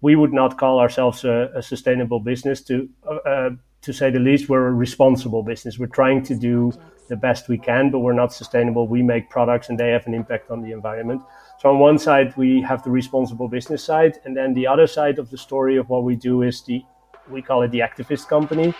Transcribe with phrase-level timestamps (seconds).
[0.00, 2.62] we would not call ourselves a, a sustainable business.
[2.62, 2.88] To
[3.26, 3.50] uh,
[3.80, 5.78] to say the least, we're a responsible business.
[5.78, 6.72] We're trying to do
[7.08, 8.88] the best we can, but we're not sustainable.
[8.88, 11.22] We make products and they have an impact on the environment.
[11.60, 15.18] So on one side, we have the responsible business side, and then the other side
[15.18, 16.82] of the story of what we do is the
[17.30, 18.74] we call it the activist company.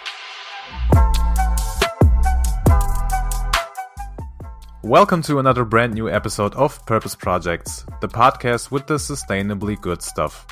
[4.82, 10.00] Welcome to another brand new episode of Purpose Projects, the podcast with the sustainably good
[10.03, 10.46] stuff.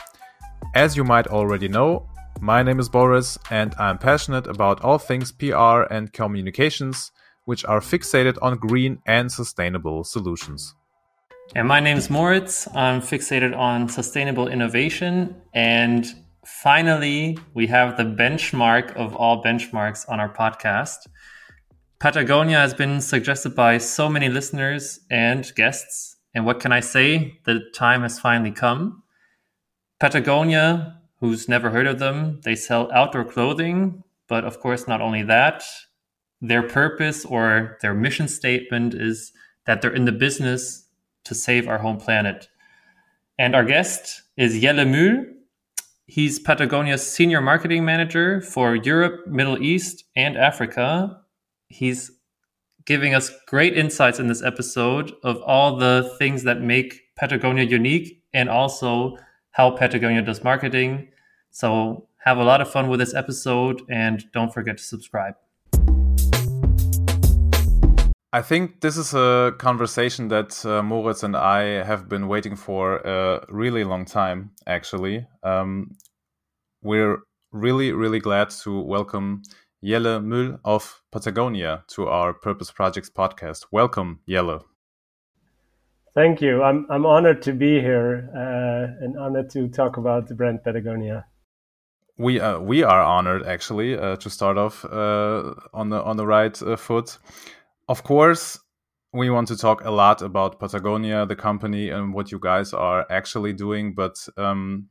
[0.74, 2.08] As you might already know,
[2.40, 7.12] my name is Boris and I'm passionate about all things PR and communications,
[7.46, 10.74] which are fixated on green and sustainable solutions.
[11.54, 12.68] And my name is Moritz.
[12.74, 15.36] I'm fixated on sustainable innovation.
[15.54, 16.04] And
[16.44, 21.06] finally, we have the benchmark of all benchmarks on our podcast.
[21.98, 26.16] Patagonia has been suggested by so many listeners and guests.
[26.34, 27.38] And what can I say?
[27.44, 29.02] The time has finally come.
[29.98, 34.02] Patagonia, who's never heard of them, they sell outdoor clothing.
[34.28, 35.62] But of course, not only that,
[36.40, 39.32] their purpose or their mission statement is
[39.64, 40.86] that they're in the business
[41.24, 42.48] to save our home planet.
[43.38, 45.24] And our guest is Jelle Mul.
[46.06, 51.20] He's Patagonia's senior marketing manager for Europe, Middle East, and Africa.
[51.68, 52.12] He's
[52.84, 58.22] giving us great insights in this episode of all the things that make Patagonia unique
[58.32, 59.18] and also
[59.56, 61.08] how Patagonia does marketing.
[61.50, 65.34] So have a lot of fun with this episode and don't forget to subscribe.
[68.34, 72.96] I think this is a conversation that uh, Moritz and I have been waiting for
[72.98, 75.26] a really long time, actually.
[75.42, 75.96] Um,
[76.82, 79.42] we're really, really glad to welcome
[79.82, 83.64] Jelle Mul of Patagonia to our Purpose Projects podcast.
[83.72, 84.66] Welcome, Jelle.
[86.16, 86.62] Thank you.
[86.62, 91.26] I'm I'm honored to be here uh, and honored to talk about the brand Patagonia.
[92.16, 96.26] We uh, we are honored actually uh, to start off uh, on the on the
[96.26, 97.18] right uh, foot.
[97.86, 98.58] Of course,
[99.12, 103.04] we want to talk a lot about Patagonia, the company, and what you guys are
[103.10, 103.94] actually doing.
[103.94, 104.88] But um,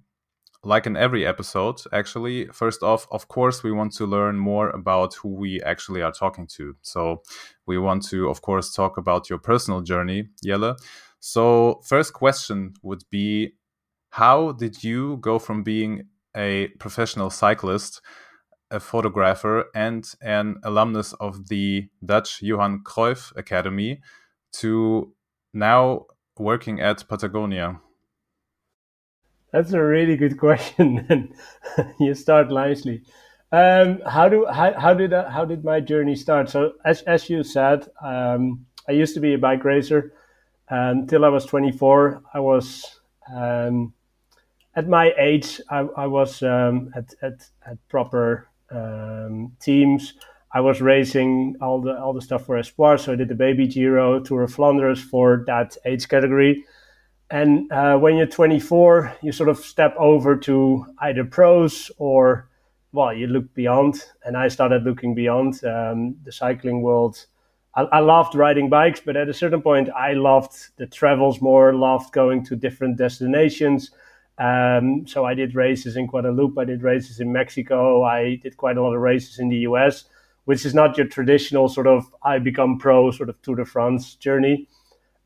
[0.63, 5.16] like in every episode, actually, first off, of course, we want to learn more about
[5.16, 6.75] who we actually are talking to.
[6.83, 7.23] So
[7.66, 10.75] we want to, of course, talk about your personal journey, Jelle.
[11.27, 13.55] So, first question would be
[14.11, 16.03] How did you go from being
[16.37, 17.99] a professional cyclist,
[18.69, 24.01] a photographer, and an alumnus of the Dutch Johan Cruyff Academy
[24.59, 25.15] to
[25.51, 26.05] now
[26.37, 27.79] working at Patagonia?
[29.51, 31.33] That's a really good question,
[31.99, 33.01] you start nicely.
[33.51, 36.51] Um, how do how, how did that, how did my journey start?
[36.51, 40.13] So as as you said, um, I used to be a bike racer
[40.69, 42.99] until I was 24, I was
[43.33, 43.93] um,
[44.75, 45.61] at my age.
[45.69, 50.13] I, I was um, at, at, at proper um, teams.
[50.53, 52.97] I was racing all the all the stuff for Espoir.
[52.97, 56.63] So I did the Baby Giro, Tour of Flanders for that age category.
[57.29, 62.47] And uh, when you're 24, you sort of step over to either pros or
[62.93, 64.01] well, you look beyond.
[64.23, 67.25] And I started looking beyond um, the cycling world
[67.75, 72.13] I, loved riding bikes, but at a certain point, I loved the travels more, loved
[72.13, 73.91] going to different destinations.
[74.37, 78.77] Um, so I did races in Guadeloupe, I did races in Mexico, I did quite
[78.77, 80.05] a lot of races in the US,
[80.45, 84.15] which is not your traditional sort of I become pro sort of Tour de France
[84.15, 84.67] journey.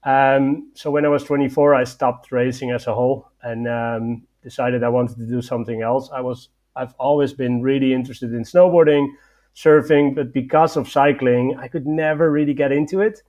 [0.03, 4.83] Um, so when I was 24, I stopped racing as a whole and um, decided
[4.83, 6.09] I wanted to do something else.
[6.13, 9.07] I was I've always been really interested in snowboarding
[9.55, 13.21] surfing, but because of cycling, I could never really get into it.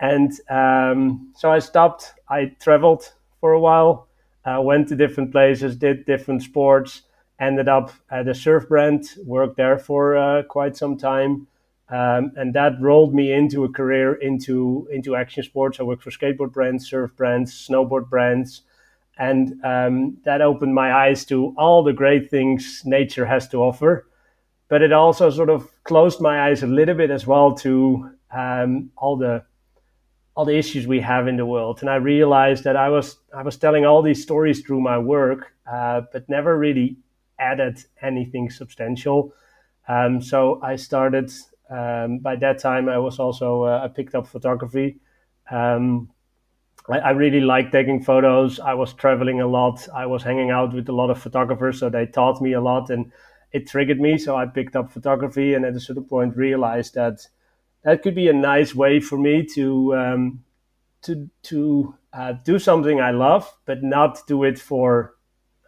[0.00, 2.14] And um, so I stopped.
[2.28, 4.08] I traveled for a while,
[4.44, 7.02] uh, went to different places, did different sports,
[7.40, 11.46] ended up at a surf brand, worked there for uh, quite some time.
[11.90, 15.80] Um, and that rolled me into a career into into action sports.
[15.80, 18.62] I worked for skateboard brands, surf brands, snowboard brands,
[19.18, 24.06] and um, that opened my eyes to all the great things nature has to offer
[24.68, 28.90] but it also sort of closed my eyes a little bit as well to um,
[28.96, 29.42] all the
[30.34, 31.80] all the issues we have in the world.
[31.80, 35.52] And I realized that I was I was telling all these stories through my work,
[35.70, 36.96] uh, but never really
[37.40, 39.32] added anything substantial.
[39.88, 41.32] Um, so I started.
[41.70, 44.98] Um, by that time, I was also uh, I picked up photography.
[45.50, 46.08] Um,
[46.88, 48.60] I, I, really liked taking photos.
[48.60, 49.86] I was traveling a lot.
[49.94, 52.90] I was hanging out with a lot of photographers, so they taught me a lot.
[52.90, 53.10] And
[53.52, 54.18] it triggered me.
[54.18, 57.26] So I picked up photography and at a certain point realized that
[57.82, 60.44] that could be a nice way for me to um,
[61.02, 65.14] to to uh, do something I love, but not do it for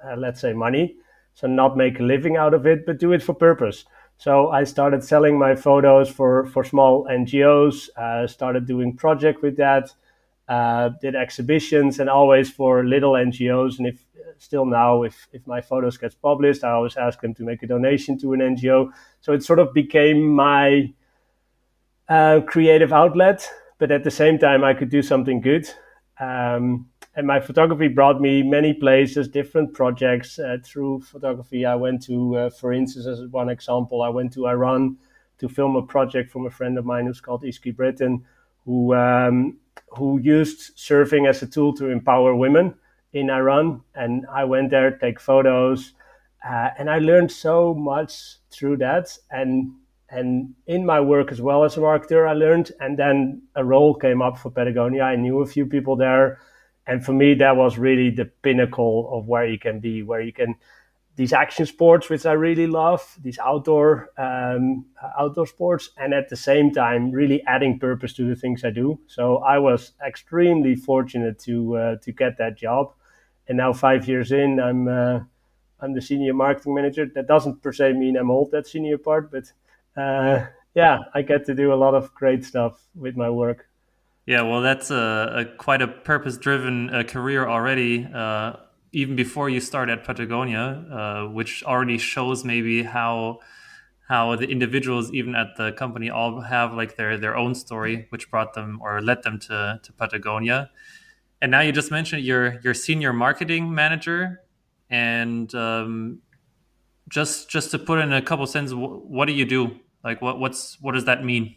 [0.04, 0.96] uh, let's say, money.
[1.34, 3.84] So not make a living out of it, but do it for purpose.
[4.18, 7.88] So I started selling my photos for for small NGOs.
[7.96, 9.94] Uh, started doing project with that.
[10.48, 13.78] Uh, did exhibitions and always for little NGOs.
[13.78, 14.04] And if
[14.40, 17.66] still now, if if my photos gets published, I always ask them to make a
[17.66, 18.90] donation to an NGO.
[19.20, 20.92] So it sort of became my
[22.08, 23.48] uh, creative outlet,
[23.78, 25.68] but at the same time, I could do something good.
[26.18, 31.66] Um, and my photography brought me many places, different projects uh, through photography.
[31.66, 34.96] I went to, uh, for instance, as one example, I went to Iran
[35.38, 38.24] to film a project from a friend of mine who's called Easkey Britton,
[38.64, 39.58] who um,
[39.88, 42.74] who used surfing as a tool to empower women
[43.12, 43.82] in Iran.
[43.94, 45.92] And I went there, take photos,
[46.44, 49.16] uh, and I learned so much through that.
[49.30, 49.72] And
[50.12, 52.72] and in my work as well as a marketer, I learned.
[52.80, 55.04] And then a role came up for Patagonia.
[55.04, 56.40] I knew a few people there
[56.90, 60.32] and for me that was really the pinnacle of where you can be where you
[60.32, 60.54] can
[61.16, 64.84] these action sports which i really love these outdoor um,
[65.18, 68.98] outdoor sports and at the same time really adding purpose to the things i do
[69.06, 72.92] so i was extremely fortunate to uh, to get that job
[73.50, 75.20] and now five years in i'm uh,
[75.80, 79.30] i'm the senior marketing manager that doesn't per se mean i'm old that senior part
[79.30, 79.52] but
[80.00, 83.66] uh, yeah i get to do a lot of great stuff with my work
[84.30, 88.06] yeah, well, that's a, a quite a purpose-driven uh, career already.
[88.06, 88.52] Uh,
[88.92, 93.40] even before you start at Patagonia, uh, which already shows maybe how
[94.08, 98.30] how the individuals, even at the company, all have like their their own story, which
[98.30, 100.70] brought them or led them to to Patagonia.
[101.42, 104.42] And now you just mentioned your your senior marketing manager,
[104.90, 106.20] and um,
[107.08, 109.78] just just to put in a couple of sentences, what do you do?
[110.04, 111.54] Like, what what's what does that mean?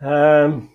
[0.00, 0.70] Um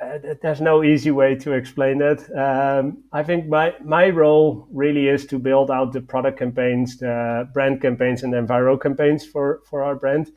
[0.00, 2.20] uh, there's no easy way to explain that.
[2.36, 7.48] Um, I think my my role really is to build out the product campaigns, the
[7.52, 10.30] brand campaigns, and the enviro campaigns for for our brand.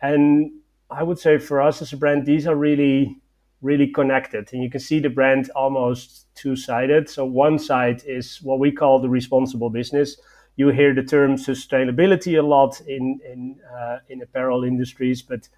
[0.00, 0.52] And
[0.90, 3.20] I would say for us as a brand, these are really
[3.62, 7.08] really connected, and you can see the brand almost two sided.
[7.08, 10.16] So one side is what we call the responsible business.
[10.56, 15.48] You hear the term sustainability a lot in in uh, in apparel industries, but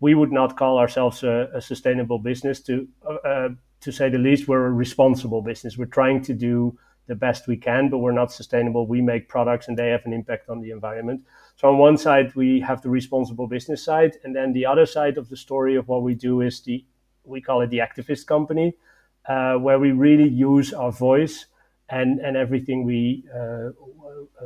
[0.00, 2.60] we would not call ourselves a, a sustainable business.
[2.62, 3.48] To uh, uh,
[3.80, 5.78] to say the least, we're a responsible business.
[5.78, 8.86] We're trying to do the best we can, but we're not sustainable.
[8.86, 11.20] We make products and they have an impact on the environment.
[11.56, 15.18] So on one side, we have the responsible business side, and then the other side
[15.18, 16.84] of the story of what we do is the
[17.24, 18.74] we call it the activist company,
[19.28, 21.46] uh, where we really use our voice
[21.88, 23.70] and and everything we uh,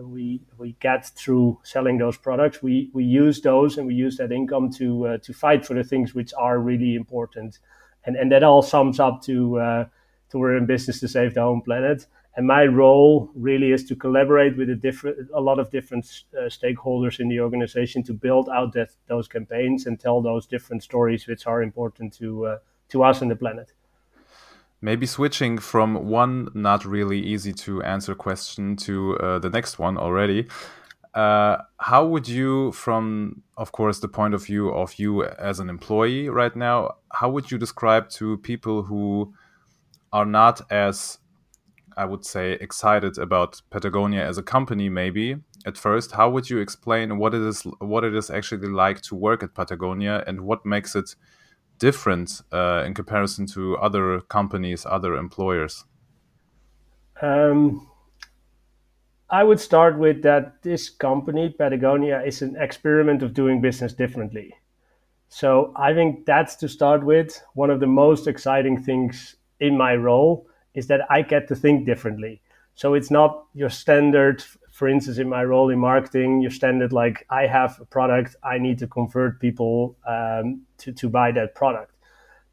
[0.03, 2.63] we we get through selling those products.
[2.63, 5.85] We we use those and we use that income to uh, to fight for the
[5.85, 7.59] things which are really important.
[8.05, 9.85] And and that all sums up to uh,
[10.31, 12.07] to we're in business to save the home planet
[12.39, 16.07] and my role really is to collaborate with a different a lot of different
[16.39, 20.83] uh, stakeholders in the organization to build out that those campaigns and tell those different
[20.85, 22.59] stories which are important to uh,
[22.89, 23.73] to us and the planet
[24.81, 29.99] Maybe switching from one not really easy to answer question to uh, the next one
[29.99, 30.47] already.
[31.15, 35.69] Uh, how would you, from of course the point of view of you as an
[35.69, 39.35] employee right now, how would you describe to people who
[40.13, 41.19] are not as,
[41.99, 44.89] I would say, excited about Patagonia as a company?
[44.89, 45.37] Maybe
[45.67, 49.17] at first, how would you explain what it is, what it is actually like to
[49.17, 51.17] work at Patagonia, and what makes it
[51.79, 55.85] different uh, in comparison to other companies, other employers?
[57.21, 57.91] Um,
[59.29, 64.55] I would start with that this company, Patagonia, is an experiment of doing business differently.
[65.29, 67.43] So I think that's to start with.
[67.55, 70.47] One of the most exciting things in my role
[70.79, 72.41] is that I get to think differently.
[72.75, 74.45] So it's not your standard
[74.79, 78.59] for instance, in my role in marketing, your standard like I have a product, I
[78.59, 81.97] need to convert people um, to to buy that product.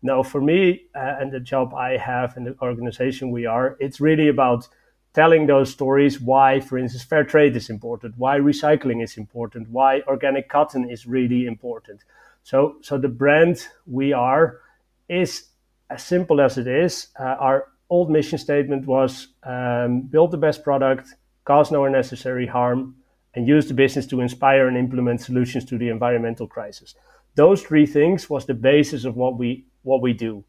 [0.02, 4.02] Now, for me uh, and the job I have and the organization we are, it's
[4.02, 4.68] really about
[5.14, 10.02] telling those stories why, for instance, fair trade is important, why recycling is important, why
[10.08, 12.04] organic cotton is really important.
[12.42, 14.62] So, so the brand we are
[15.08, 15.44] is
[15.92, 17.10] as simple as it is.
[17.20, 21.16] Uh, our old mission statement was um, build the best product,
[21.46, 22.96] cause no unnecessary harm,
[23.34, 26.96] and use the business to inspire and implement solutions to the environmental crisis.
[27.36, 30.44] Those three things was the basis of what we what we do.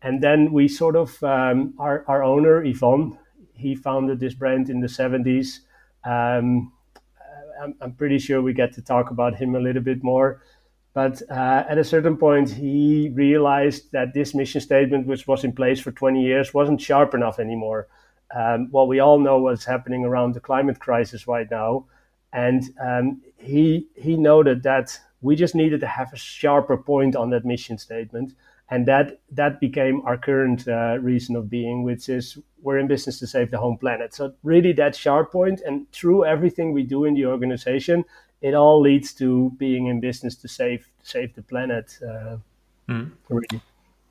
[0.00, 3.18] And then we sort of um, our our owner Yvon,
[3.54, 5.58] he founded this brand in the 70s.
[6.04, 6.72] Um,
[7.60, 10.40] I'm, I'm, pretty sure we get to talk about him a little bit more.
[10.98, 15.52] But uh, at a certain point, he realized that this mission statement, which was in
[15.52, 17.86] place for 20 years, wasn't sharp enough anymore.
[18.34, 21.86] Um, well, we all know what's happening around the climate crisis right now,
[22.32, 27.30] and um, he he noted that we just needed to have a sharper point on
[27.30, 28.32] that mission statement,
[28.68, 33.20] and that that became our current uh, reason of being, which is we're in business
[33.20, 34.14] to save the home planet.
[34.14, 38.04] So really, that sharp point, and through everything we do in the organization,
[38.40, 41.98] it all leads to being in business to save save the planet.
[42.02, 42.36] Uh,
[42.88, 43.10] mm.
[43.28, 43.60] Really.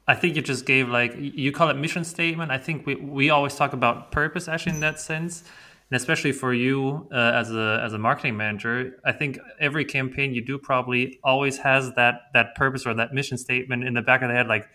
[0.07, 2.51] I think you just gave like you call it mission statement.
[2.51, 5.43] I think we, we always talk about purpose actually in that sense,
[5.89, 10.33] and especially for you uh, as a as a marketing manager, I think every campaign
[10.33, 14.21] you do probably always has that that purpose or that mission statement in the back
[14.21, 14.47] of the head.
[14.47, 14.67] Like,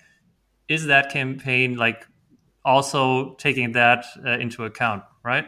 [0.68, 2.06] is that campaign like
[2.64, 5.47] also taking that uh, into account, right?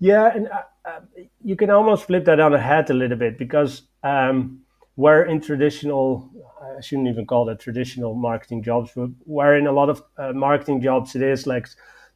[0.00, 0.48] Yeah, and
[0.90, 1.00] uh
[1.42, 4.60] you can almost flip that on the head a little bit because um,
[4.94, 6.30] where in traditional
[6.60, 10.32] I shouldn't even call that traditional marketing jobs, but where in a lot of uh,
[10.32, 11.68] marketing jobs it is like,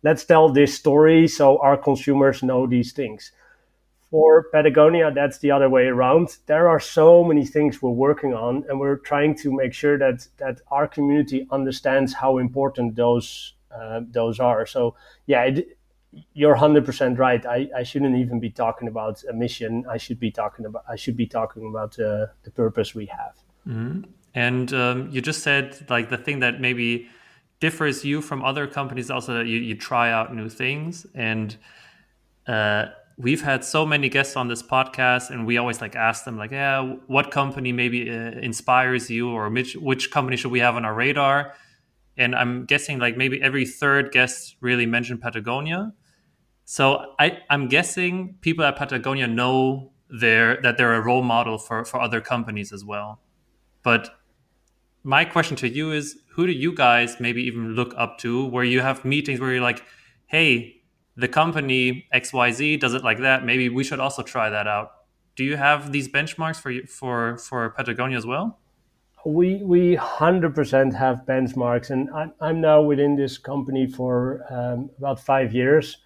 [0.03, 3.33] let's tell this story so our consumers know these things.
[4.11, 6.37] For Patagonia, that's the other way around.
[6.47, 10.29] There are so many things we're working on, and we're trying to make sure that
[10.37, 14.67] that our community understands how important those uh, those are.
[14.67, 14.95] So
[15.27, 15.79] yeah, it,
[16.33, 17.45] you're 100% right.
[17.47, 19.85] I, I shouldn't even be talking about a mission.
[19.89, 23.35] I should be talking about I should be talking about uh, the purpose we have.
[23.67, 24.11] Mm-hmm.
[24.35, 27.09] And um, you just said like the thing that maybe
[27.61, 31.07] differs you from other companies also that you, you try out new things.
[31.15, 31.57] And
[32.47, 36.37] uh, we've had so many guests on this podcast, and we always like ask them
[36.37, 40.77] like, yeah, what company maybe uh, inspires you, or which which company should we have
[40.77, 41.55] on our radar?
[42.17, 45.93] And I'm guessing like maybe every third guest really mentioned Patagonia.
[46.65, 51.85] So I, I'm guessing people at Patagonia know they're, that they're a role model for,
[51.85, 53.21] for other companies as well.
[53.83, 54.11] But
[55.03, 58.65] my question to you is who do you guys maybe even look up to where
[58.65, 59.85] you have meetings where you're like
[60.27, 60.83] hey
[61.17, 63.45] the company xyz does it like that.
[63.45, 64.91] Maybe we should also try that out.
[65.37, 68.59] Do you have these benchmarks for for for patagonia as well?
[69.27, 71.91] We we 100% have benchmarks.
[71.91, 75.99] And i'm, I'm now within this company for um, about five years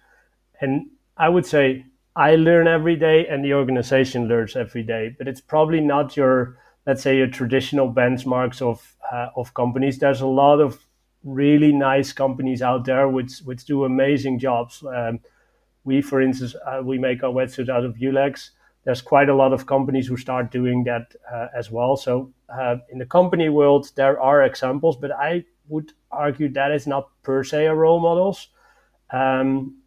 [0.61, 0.87] and
[1.17, 1.85] i would say
[2.15, 6.57] i learn every day and the organization learns every day but it's probably not your
[6.89, 9.99] let's say, your traditional benchmarks of uh, of companies.
[9.99, 10.85] There's a lot of
[11.23, 14.83] really nice companies out there which which do amazing jobs.
[14.83, 15.19] Um,
[15.83, 18.51] we, for instance, uh, we make our wetsuits out of Yulex.
[18.85, 21.95] There's quite a lot of companies who start doing that uh, as well.
[21.95, 26.87] So uh, in the company world, there are examples, but I would argue that is
[26.87, 28.47] not per se a role models.
[29.11, 29.78] Um,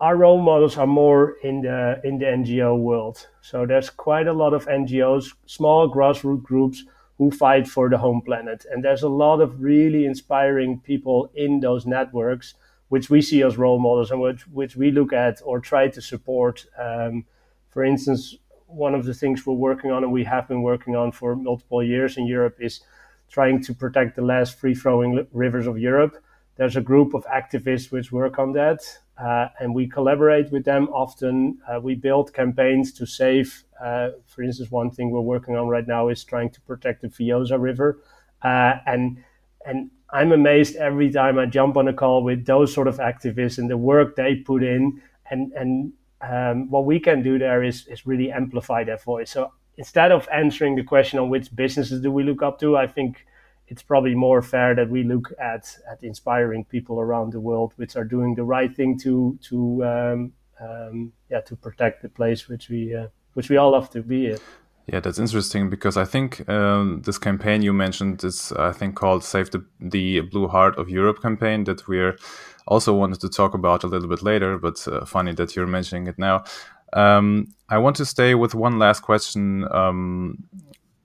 [0.00, 3.28] our role models are more in the in the NGO world.
[3.42, 6.84] So there's quite a lot of NGOs, small grassroots groups
[7.18, 11.60] who fight for the home planet, and there's a lot of really inspiring people in
[11.60, 12.54] those networks,
[12.88, 16.00] which we see as role models and which which we look at or try to
[16.00, 16.64] support.
[16.78, 17.26] Um,
[17.68, 21.12] for instance, one of the things we're working on and we have been working on
[21.12, 22.80] for multiple years in Europe is
[23.28, 26.16] trying to protect the last free flowing rivers of Europe.
[26.56, 28.80] There's a group of activists which work on that
[29.20, 31.58] uh, and we collaborate with them often.
[31.68, 33.64] Uh, we build campaigns to save.
[33.82, 37.08] Uh, for instance, one thing we're working on right now is trying to protect the
[37.08, 38.00] Vjosa River,
[38.42, 39.22] uh, and
[39.66, 43.58] and I'm amazed every time I jump on a call with those sort of activists
[43.58, 47.86] and the work they put in, and and um, what we can do there is
[47.88, 49.30] is really amplify their voice.
[49.30, 52.86] So instead of answering the question on which businesses do we look up to, I
[52.86, 53.26] think
[53.70, 57.96] it's probably more fair that we look at at inspiring people around the world which
[57.96, 62.68] are doing the right thing to to um, um, yeah to protect the place which
[62.68, 64.38] we uh, which we all love to be in.
[64.86, 69.22] Yeah, that's interesting because I think um, this campaign you mentioned is I think called
[69.22, 72.18] "Save the the Blue Heart of Europe" campaign that we're
[72.66, 74.58] also wanted to talk about a little bit later.
[74.58, 76.44] But uh, funny that you're mentioning it now.
[76.92, 80.42] Um, I want to stay with one last question um,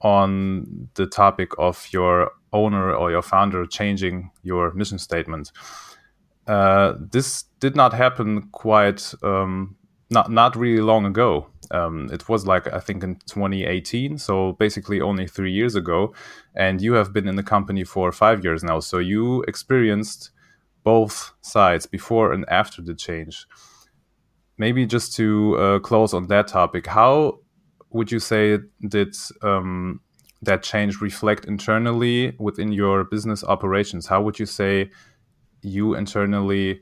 [0.01, 5.51] on the topic of your owner or your founder changing your mission statement.
[6.47, 9.75] Uh, this did not happen quite um,
[10.09, 11.47] not not really long ago.
[11.71, 16.13] Um, it was like I think in 2018, so basically only three years ago.
[16.55, 20.31] And you have been in the company for five years now, so you experienced
[20.83, 23.47] both sides before and after the change.
[24.57, 27.39] Maybe just to uh, close on that topic, how
[27.89, 29.99] would you say did um,
[30.45, 34.07] that change reflect internally within your business operations?
[34.07, 34.89] How would you say
[35.61, 36.81] you internally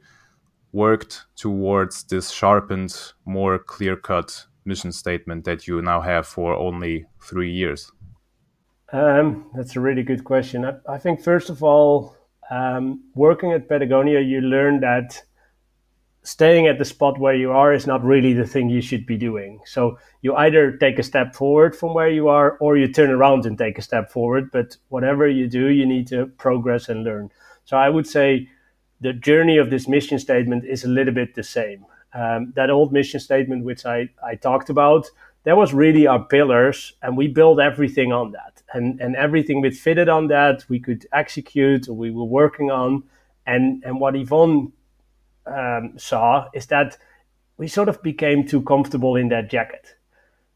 [0.72, 7.06] worked towards this sharpened, more clear cut mission statement that you now have for only
[7.22, 7.92] three years?
[8.92, 10.66] Um, that's a really good question.
[10.66, 12.16] I, I think, first of all,
[12.52, 15.24] um, working at Patagonia, you learn that
[16.24, 19.18] staying at the spot where you are is not really the thing you should be
[19.18, 19.60] doing.
[19.66, 23.46] So you either take a step forward from where you are or you turn around
[23.46, 24.50] and take a step forward.
[24.52, 27.30] But whatever you do, you need to progress and learn.
[27.66, 28.50] So I would say
[29.02, 31.86] the journey of this mission statement is a little bit the same.
[32.14, 35.10] Um, that old mission statement, which I, I talked about,
[35.44, 38.62] that was really our pillars, and we built everything on that.
[38.74, 43.04] And, and everything we fitted on that, we could execute, we were working on.
[43.46, 44.72] And, and what Yvon
[45.46, 46.98] um, saw is that
[47.58, 49.96] we sort of became too comfortable in that jacket.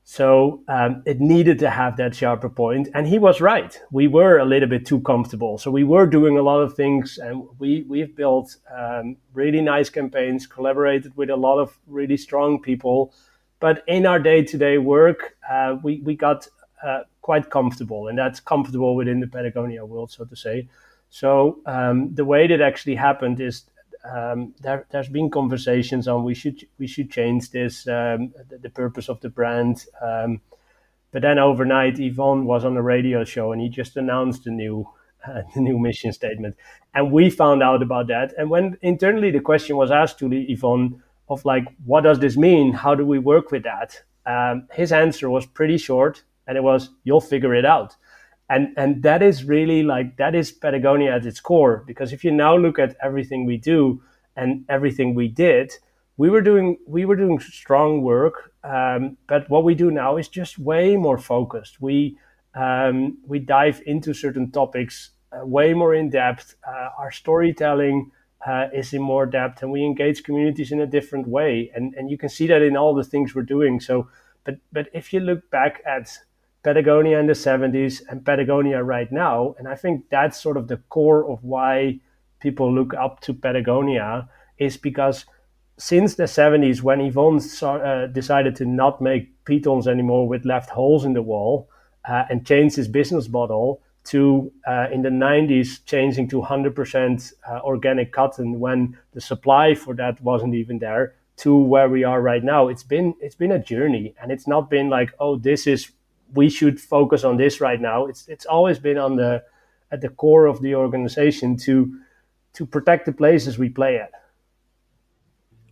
[0.09, 2.87] So um, it needed to have that sharper point.
[2.93, 3.77] and he was right.
[3.91, 7.17] We were a little bit too comfortable, so we were doing a lot of things,
[7.17, 12.61] and we we've built um, really nice campaigns, collaborated with a lot of really strong
[12.61, 13.13] people,
[13.59, 16.47] but in our day-to-day work, uh, we we got
[16.81, 20.69] uh, quite comfortable, and that's comfortable within the Patagonia world, so to say.
[21.09, 23.65] So um, the way that actually happened is
[24.11, 28.69] um, there, has been conversations on we should we should change this um, the, the,
[28.69, 29.85] purpose of the brand.
[30.01, 30.41] Um,
[31.11, 34.87] but then overnight, Yvon was on a radio show and he just announced the new
[35.27, 36.55] uh, the new mission statement,
[36.93, 38.33] and we found out about that.
[38.37, 42.73] And when internally the question was asked to Yvon of like, what does this mean?
[42.73, 44.01] How do we work with that?
[44.25, 47.95] Um, his answer was pretty short, and it was, "You'll figure it out."
[48.49, 52.31] And and that is really like that is patagonia at its core because if you
[52.31, 54.01] now look at everything we do
[54.35, 55.73] and everything we did
[56.17, 58.51] we were doing we were doing strong work.
[58.63, 61.79] Um, but what we do now is just way more focused.
[61.79, 62.17] We
[62.55, 66.55] um, we dive into certain topics uh, way more in depth.
[66.67, 68.11] Uh, our storytelling
[68.45, 71.71] uh, is in more depth and we engage communities in a different way.
[71.75, 73.79] And and you can see that in all the things we're doing.
[73.79, 74.09] So
[74.43, 76.17] but but if you look back at
[76.67, 79.55] Patagonia in the 70s and Patagonia right now.
[79.57, 82.01] And I think that's sort of the core of why
[82.41, 85.23] people look up to Patagonia is because
[85.77, 91.05] since the 70s, when Yvon uh, decided to not make pitons anymore with left holes
[91.05, 91.69] in the wall
[92.03, 97.59] uh, and changed his business model to uh, in the 90s changing to 100% uh,
[97.63, 102.43] organic cotton when the supply for that wasn't even there to where we are right
[102.43, 105.91] now it's been it's been a journey and it's not been like oh this is
[106.33, 108.05] we should focus on this right now.
[108.05, 109.43] It's it's always been on the
[109.91, 111.99] at the core of the organization to
[112.53, 114.11] to protect the places we play at.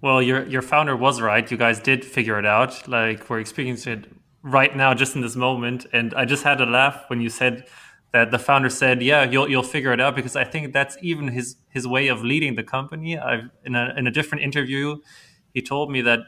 [0.02, 1.50] Well, your your founder was right.
[1.50, 2.88] You guys did figure it out.
[2.88, 4.06] Like we're experiencing it
[4.44, 5.88] right now, just in this moment.
[5.92, 7.66] And I just had a laugh when you said
[8.14, 11.30] that the founder said, "Yeah, you'll you'll figure it out," because I think that's even
[11.30, 13.18] his his way of leading the company.
[13.18, 14.98] I've in a in a different interview,
[15.54, 16.20] he told me that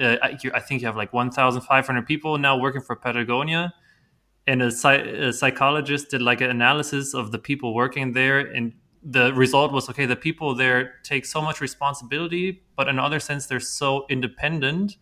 [0.00, 3.72] uh, I think you have like 1,500 people now working for Patagonia,
[4.46, 9.32] and a, a, psychologist did like an analysis of the people working there, and the
[9.34, 10.06] result was okay.
[10.06, 14.96] The people there take so much responsibility, but in other sense, they're so independent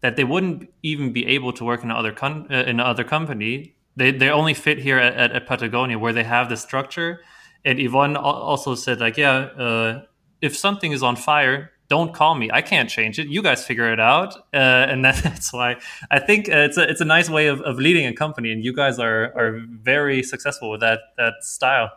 [0.00, 3.74] that they wouldn't even be able to work in another uh, in another company.
[3.96, 7.20] They they only fit here at, at, at, Patagonia where they have the structure.
[7.64, 10.02] And Yvon also said like, yeah, uh,
[10.40, 12.50] if something is on fire, don't call me.
[12.52, 13.28] I can't change it.
[13.28, 14.36] You guys figure it out.
[14.52, 14.56] Uh,
[14.90, 15.76] and that's why
[16.10, 18.62] I think uh, it's a it's a nice way of, of leading a company, and
[18.62, 21.90] you guys are are very successful with that that style.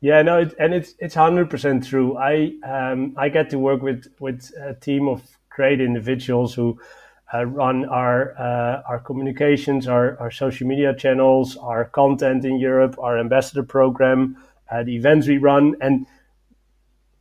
[0.00, 2.16] Yeah, no, it, and it's it's hundred percent true.
[2.16, 6.80] I um, I get to work with with a team of great individuals who
[7.34, 12.96] uh, run our uh, our communications, our our social media channels, our content in Europe,
[12.98, 14.36] our ambassador program,
[14.70, 16.06] uh, the events we run, and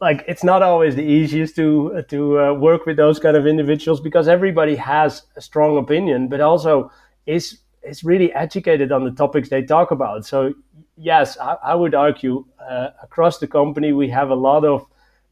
[0.02, 4.00] like it's not always the easiest to to uh, work with those kind of individuals
[4.00, 6.92] because everybody has a strong opinion, but also
[7.26, 10.26] is is really educated on the topics they talk about.
[10.26, 10.54] So
[10.98, 14.86] yes, I, I would argue uh, across the company we have a lot of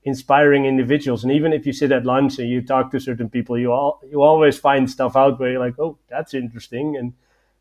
[0.04, 3.58] inspiring individuals, and even if you sit at lunch and you talk to certain people,
[3.58, 7.14] you all you always find stuff out where you're like, oh, that's interesting, and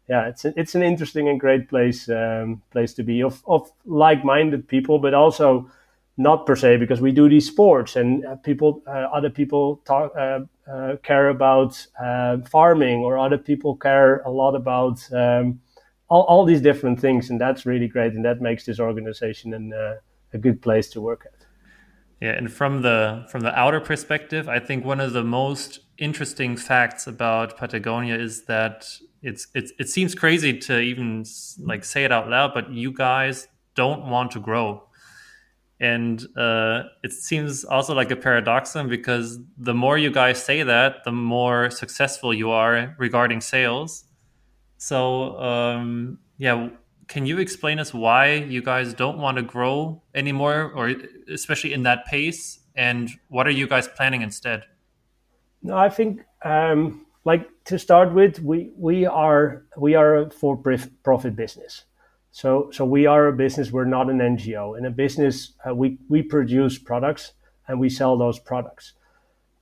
[0.09, 3.71] yeah, it's a, it's an interesting and great place um, place to be of of
[3.85, 5.71] like minded people, but also
[6.17, 10.13] not per se because we do these sports and uh, people uh, other people talk
[10.17, 15.61] uh, uh care about uh, farming or other people care a lot about um,
[16.09, 17.31] all, all, these different things.
[17.31, 18.13] And that's really great.
[18.13, 19.97] And that makes this organization an, uh,
[20.33, 21.33] a good place to work at.
[22.21, 22.33] Yeah.
[22.33, 27.07] And from the from the outer perspective i think one of the most interesting facts
[27.07, 28.89] about patagonia is that
[29.21, 31.27] it's, it's it seems crazy to even
[31.59, 34.83] like say it out loud but you guys don't want to grow
[35.81, 41.05] and uh, it seems also like a paradoxon because the more you guys say that,
[41.05, 44.05] the more successful you are regarding sales.
[44.79, 46.69] So, um, yeah,
[47.09, 50.95] can you explain us why you guys don't want to grow anymore, or
[51.29, 52.61] especially in that pace?
[52.77, 54.65] and what are you guys planning instead?
[55.63, 60.57] No, I think um, like to start with, we we are we are a for
[61.03, 61.85] profit business.
[62.37, 63.73] So so we are a business.
[63.73, 64.77] We're not an NGO.
[64.77, 67.33] In a business, uh, we we produce products
[67.67, 68.93] and we sell those products.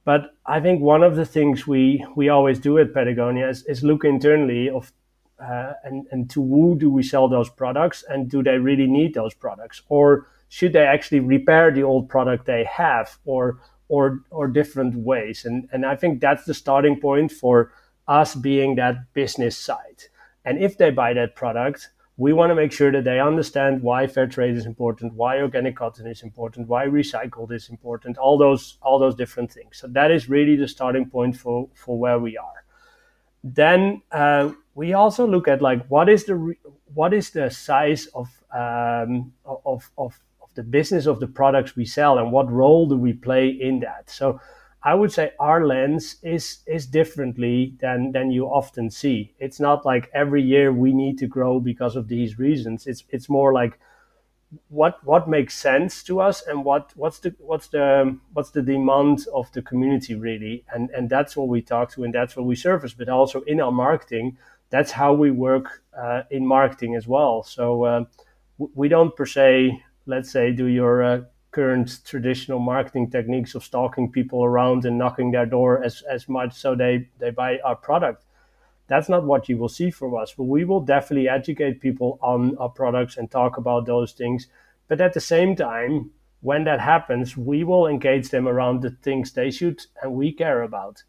[0.05, 3.85] But I think one of the things we we always do at Patagonia is, is
[3.85, 4.93] look internally of
[5.39, 9.15] uh, and and to who do we sell those products and do they really need
[9.15, 14.49] those products or should they actually repair the old product they have or or or
[14.49, 17.73] different ways and and I think that's the starting point for
[18.09, 20.11] us being that business side
[20.45, 24.07] and if they buy that product we want to make sure that they understand why
[24.07, 28.79] fair trade is important, why organic cotton is important, why recycled is important, all those
[28.83, 29.79] all those different things.
[29.79, 32.65] So that is really the starting point for for where we are.
[33.43, 36.59] Then uh, we also look at like what is the re-
[36.95, 41.85] what is the size of um, of of of the business of the products we
[41.85, 44.09] sell and what role do we play in that.
[44.09, 44.41] So
[44.85, 49.35] I would say our lens is is differently than than you often see.
[49.39, 52.87] It's not like every year we need to grow because of these reasons.
[52.87, 53.79] It's it's more like
[54.69, 59.27] what what makes sense to us and what what's the what's the what's the demand
[59.35, 62.55] of the community really and and that's what we talk to and that's what we
[62.55, 64.37] service but also in our marketing
[64.71, 68.05] that's how we work uh, in marketing as well so uh,
[68.59, 71.21] we don't per se let's say do your uh,
[71.55, 76.53] current traditional marketing techniques of stalking people around and knocking their door as, as much
[76.53, 78.25] so they, they buy our product.
[78.89, 82.59] That's not what you will see from us, but we will definitely educate people on
[82.59, 84.49] our products and talk about those things.
[84.89, 89.33] But at the same time, when that happens, we will engage them around the things
[89.33, 91.05] they should and we care about,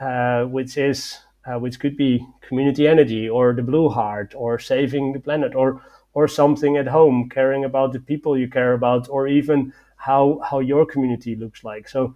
[0.00, 5.12] uh, which is uh, which could be community energy or the blue heart or saving
[5.12, 5.80] the planet or
[6.12, 10.60] or something at home, caring about the people you care about, or even how how
[10.60, 11.88] your community looks like.
[11.88, 12.14] So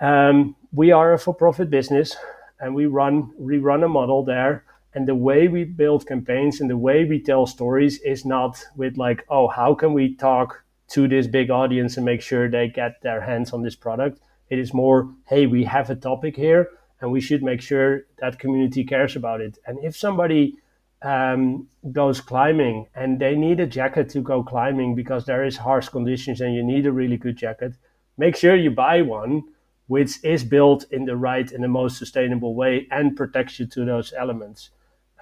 [0.00, 2.16] um, we are a for-profit business,
[2.60, 4.64] and we run we run a model there.
[4.96, 8.96] And the way we build campaigns and the way we tell stories is not with
[8.96, 13.02] like, oh, how can we talk to this big audience and make sure they get
[13.02, 14.20] their hands on this product?
[14.50, 16.68] It is more, hey, we have a topic here,
[17.00, 19.58] and we should make sure that community cares about it.
[19.66, 20.58] And if somebody
[21.04, 25.88] um, goes climbing and they need a jacket to go climbing because there is harsh
[25.88, 27.74] conditions and you need a really good jacket.
[28.16, 29.44] Make sure you buy one
[29.86, 33.84] which is built in the right and the most sustainable way and protects you to
[33.84, 34.70] those elements.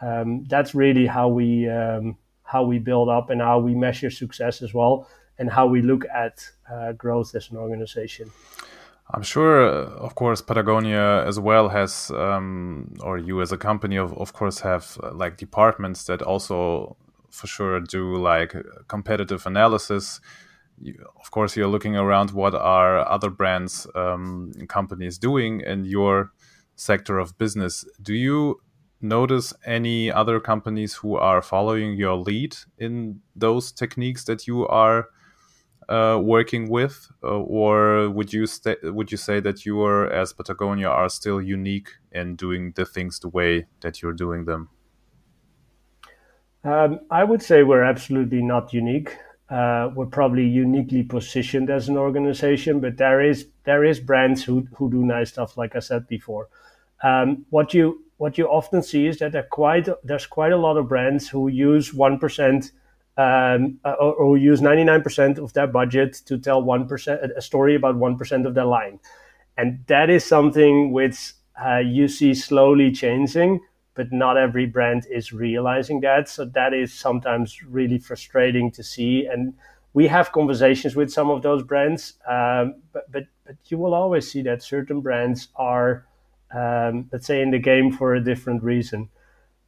[0.01, 4.62] Um, that's really how we um, how we build up and how we measure success
[4.62, 8.31] as well and how we look at uh, growth as an organization
[9.14, 13.96] I'm sure, uh, of course, Patagonia as well has, um, or you as a company,
[13.96, 16.96] of, of course, have uh, like departments that also,
[17.31, 18.55] for sure, do like
[18.88, 20.20] competitive analysis.
[20.81, 26.33] You, of course, you're looking around what are other brands, um, companies doing in your
[26.75, 27.85] sector of business.
[28.01, 28.62] Do you
[29.03, 35.09] notice any other companies who are following your lead in those techniques that you are?
[35.92, 38.46] Uh, working with, uh, or would you
[38.85, 43.18] would you say that you are as Patagonia are still unique in doing the things
[43.18, 44.70] the way that you're doing them?
[46.64, 49.16] Um, I would say we're absolutely not unique.
[49.50, 54.66] Uh, we're probably uniquely positioned as an organization, but there is there is brands who
[54.76, 56.48] who do nice stuff, like I said before.
[57.02, 60.78] Um, what you what you often see is that there quite there's quite a lot
[60.78, 62.72] of brands who use one percent
[63.16, 67.96] um, uh, or, or, use 99% of their budget to tell 1% a story about
[67.96, 68.98] 1% of their line.
[69.59, 73.61] And that is something which uh, you see slowly changing
[73.94, 76.27] but not every brand is realizing that.
[76.29, 79.27] So that is sometimes really frustrating to see.
[79.27, 79.53] And
[79.92, 84.31] we have conversations with some of those brands um, but, but but you will always
[84.31, 86.07] see that certain brands are
[86.55, 89.09] um, let's say in the game for a different reason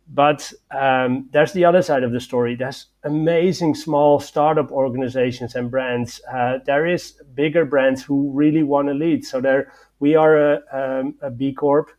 [0.09, 2.55] but um, there's the other side of the story.
[2.55, 6.21] There's amazing small startup organizations and brands.
[6.31, 9.25] Uh, there is bigger brands who really want to lead.
[9.25, 11.91] So there, we are a, um, a B Corp,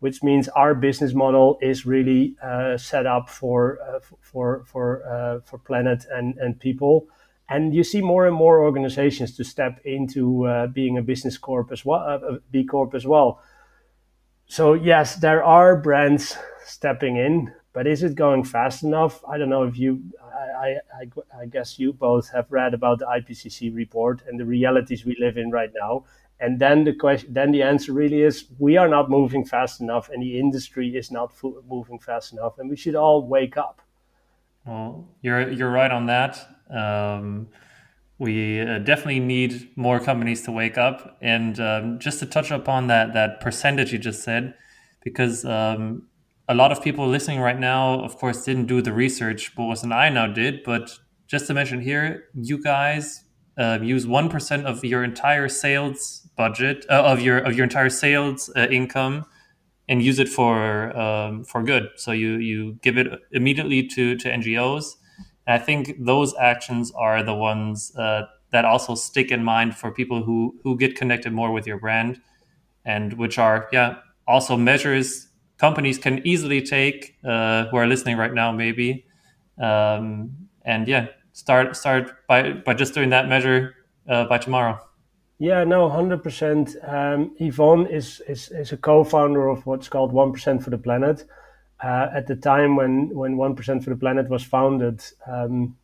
[0.00, 5.40] which means our business model is really uh, set up for uh, for for uh,
[5.44, 7.06] for planet and and people.
[7.48, 11.70] And you see more and more organizations to step into uh, being a business corp
[11.70, 13.40] as well, uh, a B Corp as well.
[14.46, 19.24] So yes, there are brands stepping in, but is it going fast enough?
[19.24, 20.02] I don't know if you,
[20.60, 25.04] I, I, I guess you both have read about the IPCC report and the realities
[25.04, 26.04] we live in right now.
[26.40, 30.08] And then the question, then the answer really is we are not moving fast enough,
[30.08, 31.32] and the industry is not
[31.68, 33.80] moving fast enough, and we should all wake up.
[34.66, 36.38] Well, you're you're right on that.
[36.68, 37.48] Um,
[38.18, 41.16] we uh, definitely need more companies to wake up.
[41.20, 44.54] And um, just to touch upon that that percentage you just said,
[45.02, 46.08] because um,
[46.52, 49.94] a lot of people listening right now, of course, didn't do the research Boris and
[49.94, 50.62] I now did.
[50.62, 53.24] But just to mention here, you guys
[53.56, 57.88] uh, use one percent of your entire sales budget uh, of your of your entire
[57.88, 59.24] sales uh, income
[59.88, 61.88] and use it for um, for good.
[61.96, 64.84] So you you give it immediately to to NGOs
[65.46, 69.90] and I think those actions are the ones uh, that also stick in mind for
[69.90, 72.20] people who who get connected more with your brand,
[72.84, 75.28] and which are yeah also measures
[75.64, 76.98] companies can easily take
[77.32, 78.88] uh, who are listening right now maybe,
[79.68, 80.06] um,
[80.72, 83.60] and yeah start start by by just doing that measure
[84.08, 84.78] uh, by tomorrow.
[85.38, 86.76] Yeah, no, hundred percent.
[86.86, 91.24] Um, Yvon is, is is a co-founder of what's called One Percent for the Planet
[91.82, 95.76] uh, at the time when when One Percent for the Planet was founded, um,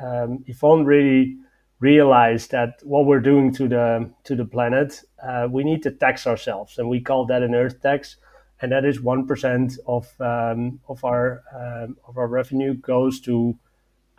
[0.00, 1.36] um, Yvon really
[1.78, 6.26] realized that what we're doing to the to the planet, uh, we need to tax
[6.26, 8.16] ourselves, and we call that an Earth tax,
[8.60, 13.58] and that is one percent of um, of our um, of our revenue goes to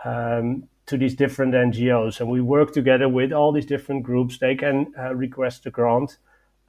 [0.06, 4.38] um, to these different NGOs, and we work together with all these different groups.
[4.38, 6.17] They can uh, request a grant.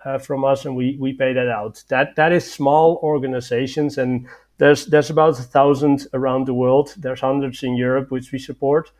[0.04, 1.82] Uh, from us, and we, we pay that out.
[1.88, 4.28] That that is small organizations, and
[4.58, 6.94] there's there's about a thousand around the world.
[6.96, 8.92] There's hundreds in Europe which we support,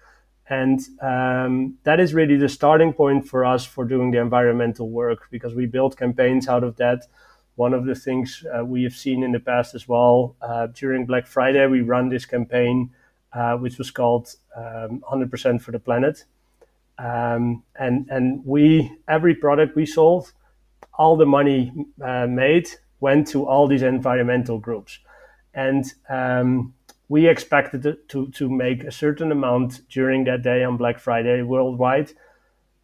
[0.49, 5.29] and um, that is really the starting point for us for doing the environmental work
[5.31, 7.07] because we build campaigns out of that.
[7.59, 11.07] One of the things uh, we have seen in the past as well uh, during
[11.07, 12.90] Black Friday, we run this campaign
[13.33, 16.25] uh, which was called um, 100% for the planet,
[16.99, 20.33] um, and and we every product we sold,
[20.94, 22.68] all the money uh, made
[23.01, 24.99] went to all these environmental groups
[25.55, 26.73] and um,
[27.09, 32.12] we expected to, to make a certain amount during that day on Black Friday worldwide.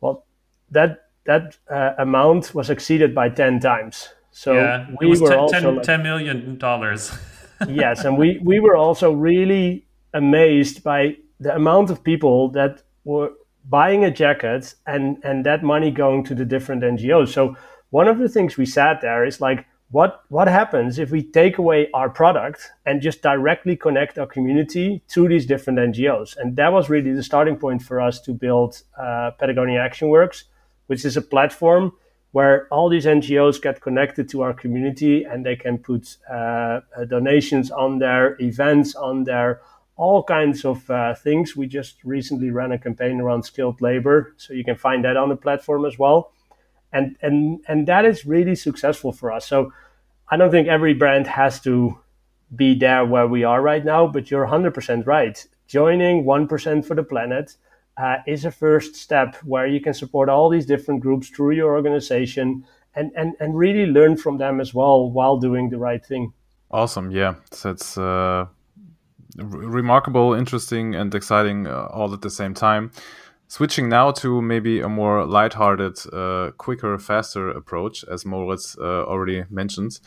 [0.01, 0.25] Well,
[0.71, 4.09] that that uh, amount was exceeded by ten times.
[4.37, 7.17] So yeah, we were 10, also 10, like, 10 million dollars.
[7.69, 13.31] yes, and we we were also really amazed by the amount of people that were
[13.69, 17.29] buying a jacket and and that money going to the different NGOs.
[17.29, 17.57] So
[17.91, 21.59] one of the things we sat there is like what what happens if we take
[21.59, 26.37] away our product and just directly connect our community to these different NGOs?
[26.37, 30.45] And that was really the starting point for us to build uh, Patagonia Action Works,
[30.89, 31.93] which is a platform
[32.35, 37.05] where all these NGOs get connected to our community and they can put uh, uh,
[37.09, 39.61] donations on their events on their
[39.95, 41.55] all kinds of uh, things.
[41.55, 45.29] We just recently ran a campaign around skilled labor, so you can find that on
[45.29, 46.33] the platform as well.
[46.93, 49.47] And and and that is really successful for us.
[49.47, 49.73] So
[50.29, 52.01] I don't think every brand has to
[52.57, 55.47] be there where we are right now, but you're 100% right.
[55.69, 57.57] Joining 1% for the planet
[57.97, 61.75] uh, is a first step where you can support all these different groups through your
[61.75, 66.33] organization and, and, and really learn from them as well while doing the right thing.
[66.71, 67.11] Awesome.
[67.11, 67.35] Yeah.
[67.63, 68.47] That's uh,
[69.37, 72.91] remarkable, interesting, and exciting uh, all at the same time.
[73.47, 79.45] Switching now to maybe a more lighthearted, uh, quicker, faster approach, as Moritz uh, already
[79.51, 80.01] mentioned.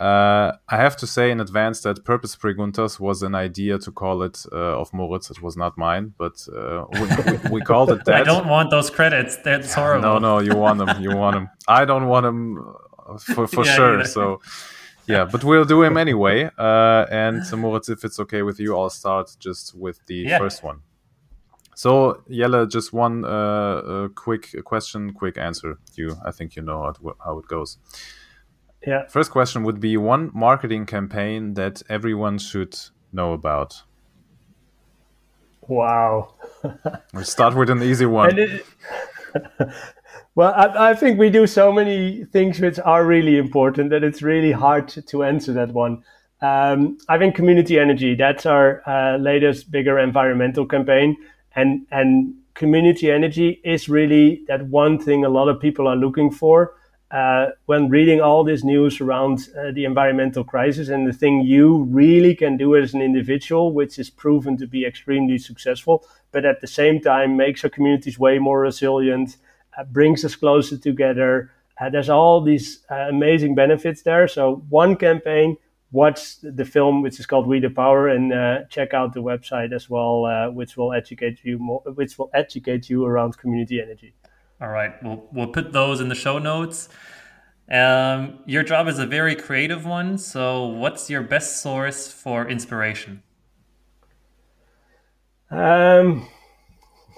[0.00, 4.22] Uh, I have to say in advance that Purpose Preguntas was an idea to call
[4.22, 5.30] it uh, of Moritz.
[5.30, 8.14] It was not mine, but uh, we, we, we, called it that.
[8.14, 9.36] I don't want those credits.
[9.36, 10.02] That's horrible.
[10.02, 11.02] No, no, you want them.
[11.02, 11.50] You want them.
[11.68, 12.74] I don't want them
[13.06, 14.04] uh, for, for yeah, sure.
[14.06, 14.40] So,
[15.06, 16.48] yeah, but we'll do him anyway.
[16.56, 20.38] and Moritz, if it's okay with you, I'll start just with the yeah.
[20.38, 20.80] first one.
[21.74, 25.78] So, Jelle, just one uh, uh, quick question, quick answer.
[25.94, 27.76] You, I think you know how, how it goes.
[28.86, 29.06] Yeah.
[29.08, 32.78] First question would be one marketing campaign that everyone should
[33.12, 33.82] know about.
[35.68, 36.34] Wow.
[37.14, 38.38] we start with an easy one.
[38.38, 38.64] It,
[40.34, 44.22] well, I, I, think we do so many things which are really important that it's
[44.22, 46.02] really hard to, to answer that one.
[46.42, 51.16] Um, I think community energy, that's our uh, latest bigger environmental campaign
[51.54, 56.30] and and community energy is really that one thing a lot of people are looking
[56.30, 56.74] for
[57.10, 61.82] uh, when reading all this news around uh, the environmental crisis and the thing you
[61.84, 66.60] really can do as an individual, which is proven to be extremely successful, but at
[66.60, 69.36] the same time makes our communities way more resilient,
[69.76, 71.50] uh, brings us closer together.
[71.80, 74.28] Uh, there's all these uh, amazing benefits there.
[74.28, 75.56] So one campaign
[75.90, 79.72] watch the film, which is called We the Power, and uh, check out the website
[79.72, 84.14] as well, which will educate you more, which will educate you around community energy.
[84.60, 86.88] All right, we'll we'll put those in the show notes.
[87.70, 90.18] Um, your job is a very creative one.
[90.18, 93.22] So, what's your best source for inspiration?
[95.50, 96.28] Um,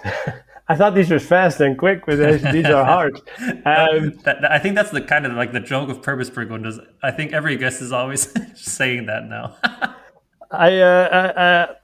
[0.69, 2.17] I thought these were fast and quick, but
[2.53, 3.21] these are hard.
[3.65, 6.79] Um, that, I think that's the kind of like the joke of purpose preguntas.
[7.03, 9.57] I think every guest is always saying that now.
[10.51, 11.82] I, uh, uh, I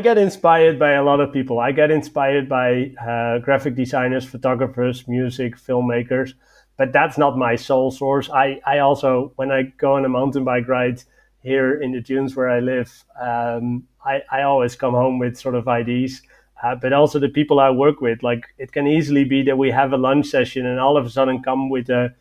[0.00, 1.58] get inspired by a lot of people.
[1.58, 6.34] I get inspired by uh, graphic designers, photographers, music, filmmakers,
[6.76, 8.30] but that's not my sole source.
[8.30, 11.02] I, I also, when I go on a mountain bike ride
[11.42, 15.56] here in the dunes where I live, um, I, I always come home with sort
[15.56, 16.22] of ideas.
[16.62, 19.72] Uh, but also the people I work with, like it can easily be that we
[19.72, 22.14] have a lunch session and all of a sudden come with a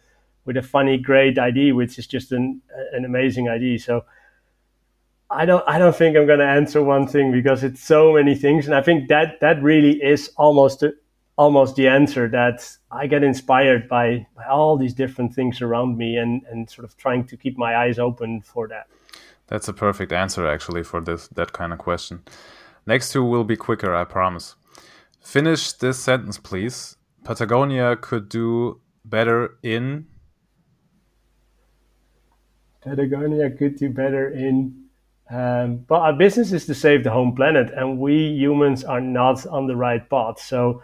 [0.46, 2.60] with a funny, great idea, which is just an
[2.94, 3.78] an amazing idea.
[3.78, 4.04] So
[5.32, 8.36] I don't I don't think I'm going to answer one thing because it's so many
[8.36, 10.84] things, and I think that that really is almost
[11.38, 16.18] almost the answer that I get inspired by, by all these different things around me,
[16.18, 18.88] and and sort of trying to keep my eyes open for that.
[19.48, 22.24] That's a perfect answer actually for this that kind of question.
[22.86, 24.56] Next two will be quicker, I promise.
[25.22, 26.98] Finish this sentence, please.
[27.24, 30.08] Patagonia could do better in.
[32.82, 34.81] Patagonia could do better in
[35.32, 39.46] um, but our business is to save the home planet, and we humans are not
[39.48, 40.42] on the right path.
[40.42, 40.84] So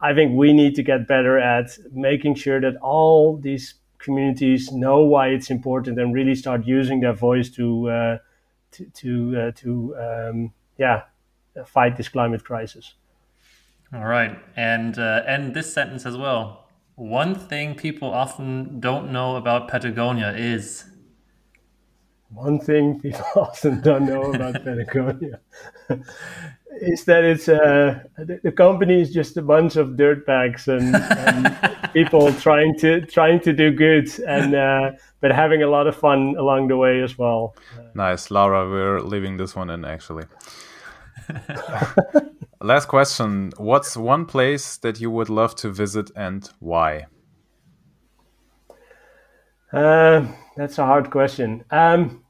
[0.00, 5.00] I think we need to get better at making sure that all these communities know
[5.00, 8.18] why it's important and really start using their voice to uh,
[8.72, 11.02] to to, uh, to um, yeah
[11.64, 12.94] fight this climate crisis.
[13.94, 16.68] All right, and uh, end this sentence as well.
[16.96, 20.84] One thing people often don't know about Patagonia is
[22.30, 25.40] one thing people often don't know about Patagonia
[26.80, 31.92] is that it's uh, the, the, company is just a bunch of dirtbags and, and
[31.92, 36.34] people trying to trying to do good and uh, but having a lot of fun
[36.38, 37.54] along the way as well.
[37.94, 38.68] Nice, Laura.
[38.68, 40.24] We're leaving this one in actually.
[42.60, 47.06] Last question: What's one place that you would love to visit and why?
[49.72, 50.26] Uh,
[50.56, 51.64] that's a hard question.
[51.70, 52.24] Um,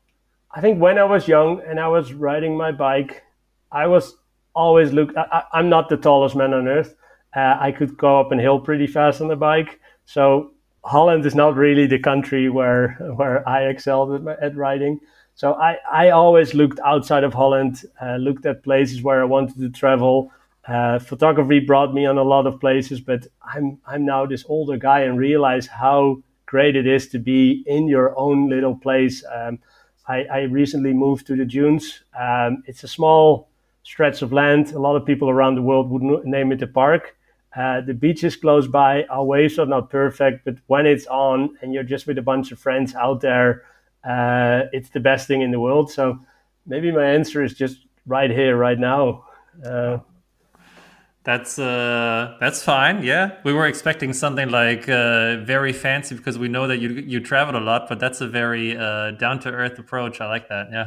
[0.54, 3.22] I think when I was young and I was riding my bike,
[3.70, 4.16] I was
[4.54, 5.16] always looked.
[5.16, 6.96] I, am not the tallest man on earth.
[7.34, 9.80] Uh, I could go up a hill pretty fast on the bike.
[10.06, 10.52] So
[10.84, 15.00] Holland is not really the country where where I excelled at, at riding.
[15.34, 19.58] So I, I always looked outside of Holland, uh, looked at places where I wanted
[19.58, 20.32] to travel.
[20.66, 24.78] Uh, photography brought me on a lot of places, but I'm I'm now this older
[24.78, 29.24] guy and realize how great it is to be in your own little place.
[29.32, 29.58] Um,
[30.08, 32.04] I, I, recently moved to the dunes.
[32.18, 33.48] Um, it's a small
[33.82, 34.72] stretch of land.
[34.72, 37.16] A lot of people around the world would name it a park.
[37.56, 39.04] Uh, the beach is close by.
[39.04, 42.52] Our waves are not perfect, but when it's on and you're just with a bunch
[42.52, 43.64] of friends out there,
[44.04, 45.90] uh, it's the best thing in the world.
[45.90, 46.20] So
[46.66, 49.24] maybe my answer is just right here, right now.
[49.64, 49.98] Uh,
[51.26, 53.02] that's uh, that's fine.
[53.02, 57.18] Yeah, we were expecting something like uh, very fancy because we know that you you
[57.18, 60.20] travel a lot, but that's a very uh, down to earth approach.
[60.20, 60.68] I like that.
[60.70, 60.86] Yeah.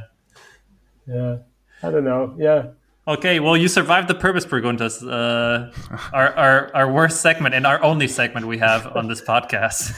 [1.06, 1.38] Yeah.
[1.84, 2.36] I don't know.
[2.38, 2.68] Yeah.
[3.06, 3.42] Okay.
[3.42, 5.74] Well, you survived the purpose preguntas, uh,
[6.14, 9.92] our, our our worst segment and our only segment we have on this podcast.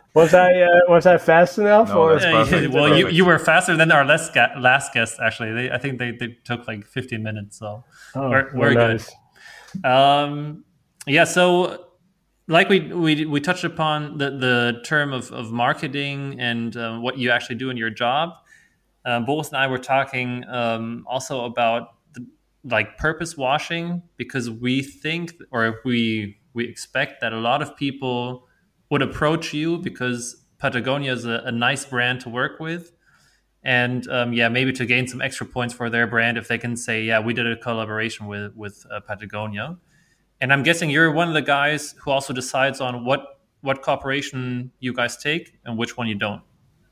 [0.14, 1.90] was I uh, was I fast enough?
[1.90, 2.18] No, or?
[2.18, 5.20] perfect, well, you, you were faster than our last last guest.
[5.22, 7.56] Actually, they, I think they, they took like 15 minutes.
[7.60, 7.84] So
[8.16, 9.06] oh, we're, we're nice.
[9.06, 9.14] good.
[9.84, 10.64] Um,
[11.06, 11.86] yeah, so
[12.48, 17.16] like we, we we touched upon the, the term of, of marketing and uh, what
[17.18, 18.30] you actually do in your job.
[19.04, 22.26] Uh, and I were talking um, also about the,
[22.64, 28.46] like purpose washing because we think or we we expect that a lot of people
[28.90, 32.92] would approach you because Patagonia is a, a nice brand to work with
[33.62, 36.76] and um, yeah, maybe to gain some extra points for their brand if they can
[36.76, 39.76] say, yeah, we did a collaboration with with uh, Patagonia.
[40.40, 44.72] And I'm guessing you're one of the guys who also decides on what what cooperation
[44.80, 46.42] you guys take and which one you don't.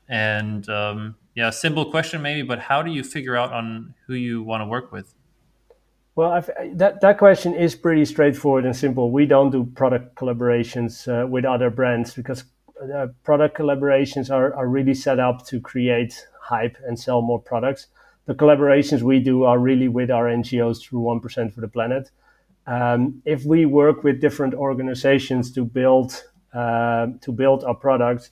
[0.07, 4.43] And um, yeah, simple question maybe, but how do you figure out on who you
[4.43, 5.15] want to work with?
[6.15, 9.09] Well, I've, that that question is pretty straightforward and simple.
[9.09, 12.43] We don't do product collaborations uh, with other brands because
[12.93, 17.87] uh, product collaborations are, are really set up to create hype and sell more products.
[18.25, 22.11] The collaborations we do are really with our NGOs through 1% for the Planet.
[22.67, 26.23] Um, if we work with different organizations to build
[26.53, 28.31] uh, to build our products,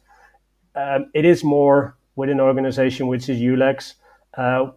[0.75, 3.93] um, it is more with an organization which is Yulex,
[4.37, 4.71] uh,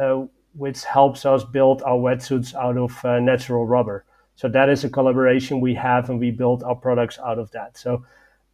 [0.00, 4.04] uh, which helps us build our wetsuits out of uh, natural rubber.
[4.36, 7.78] So that is a collaboration we have, and we build our products out of that.
[7.78, 8.04] So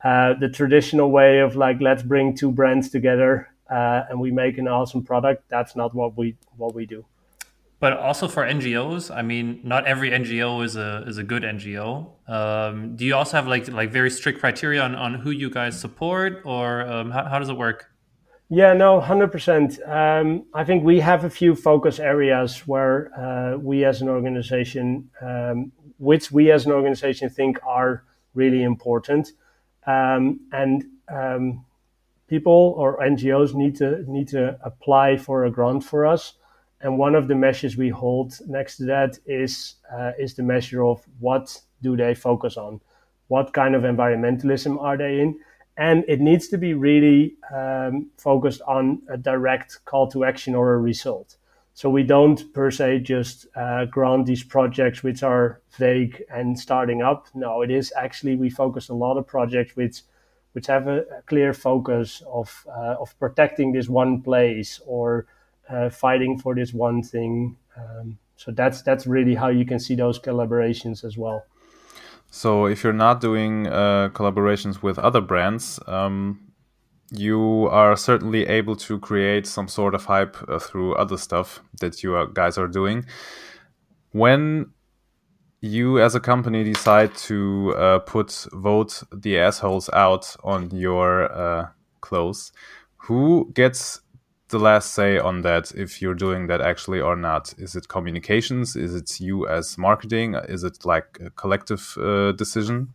[0.05, 4.59] uh, the traditional way of like let's bring two brands together uh, and we make
[4.59, 5.49] an awesome product.
[5.49, 7.05] That's not what we what we do.
[7.81, 9.15] but also for NGOs.
[9.15, 12.11] I mean, not every NGO is a is a good NGO.
[12.29, 15.81] Um, do you also have like like very strict criteria on, on who you guys
[15.81, 17.91] support, or um, how, how does it work?
[18.53, 19.79] Yeah, no, hundred um, percent.
[19.87, 25.73] I think we have a few focus areas where uh, we as an organization, um,
[25.99, 28.05] which we as an organization think are
[28.35, 29.33] really important,
[29.87, 31.65] um, and um,
[32.31, 36.35] people or NGOs need to need to apply for a grant for us
[36.81, 40.85] and one of the measures we hold next to that is uh, is the measure
[40.85, 42.81] of what do they focus on,
[43.29, 45.39] what kind of environmentalism are they in,
[45.77, 50.73] and it needs to be really um, focused on a direct call to action or
[50.73, 51.37] a result.
[51.75, 57.03] So we don't per se just uh, grant these projects which are vague and starting
[57.03, 57.27] up.
[57.35, 60.03] No, it is actually we focus a lot of projects which
[60.53, 65.27] which have a, a clear focus of uh, of protecting this one place or
[65.69, 67.57] uh, fighting for this one thing.
[67.77, 71.45] Um, so that's that's really how you can see those collaborations as well.
[72.31, 76.41] So if you're not doing uh, collaborations with other brands, um,
[77.11, 82.03] you are certainly able to create some sort of hype uh, through other stuff that
[82.03, 83.05] you guys are doing.
[84.13, 84.73] When
[85.61, 91.69] you as a company decide to uh, put vote the assholes out on your uh,
[92.01, 92.53] clothes,
[92.97, 94.01] who gets
[94.49, 97.55] the last say on that if you're doing that actually or not?
[97.59, 98.77] Is it communications?
[98.77, 100.35] Is it you as marketing?
[100.49, 102.93] Is it like a collective uh, decision?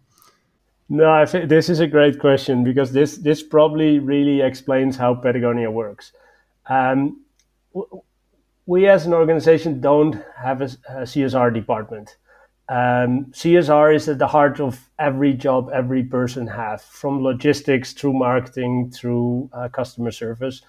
[0.89, 5.15] No, I think this is a great question because this this probably really explains how
[5.15, 6.11] Patagonia works.
[6.67, 7.21] Um,
[8.67, 12.17] we as an organization don't have a, a CSR department.
[12.67, 18.13] Um, CSR is at the heart of every job every person has, from logistics through
[18.13, 20.61] marketing through uh, customer service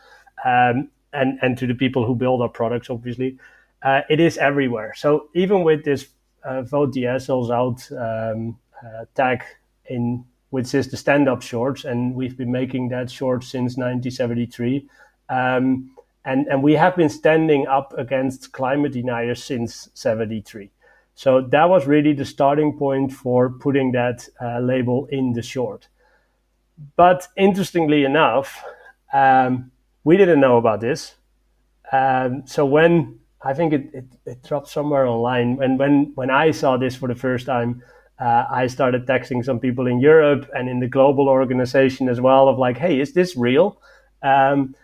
[0.45, 3.39] um, and and to the people who build our products, obviously,
[3.83, 4.93] uh, it is everywhere.
[4.97, 6.09] So even with this
[6.45, 9.43] uh, vote the assholes out um, uh, tag
[9.87, 14.89] in which is the stand-up shorts, and we've been making that short since 1973.
[15.29, 15.91] Um,
[16.25, 20.71] and, and we have been standing up against climate deniers since 73.
[21.17, 25.89] So that was really the starting point for putting that uh, label in the short.
[26.95, 28.63] But interestingly enough,
[29.15, 29.71] um,
[30.05, 31.15] we didn't know about this.
[31.91, 36.51] Um, so when I think it, it, it, dropped somewhere online, and when when I
[36.51, 37.83] saw this for the first time,
[38.19, 42.47] uh, I started texting some people in Europe and in the global organization as well
[42.47, 43.81] of like, hey, is this real?
[44.23, 44.75] Um,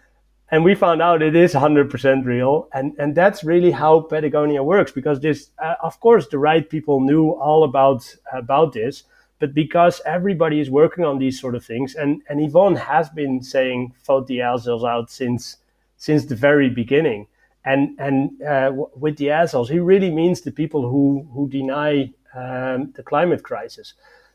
[0.52, 4.92] and we found out it is 100% real, and and that's really how Patagonia works
[4.92, 9.04] because this, uh, of course, the right people knew all about about this,
[9.40, 13.42] but because everybody is working on these sort of things, and and Yvon has been
[13.42, 15.56] saying vote the assholes out since
[15.96, 17.28] since the very beginning,
[17.64, 22.92] and and uh, with the assholes, he really means the people who who deny um,
[22.94, 23.94] the climate crisis.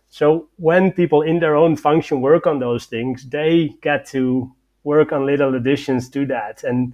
[0.09, 4.51] So when people in their own function work on those things, they get to
[4.93, 6.93] work on little additions to that, and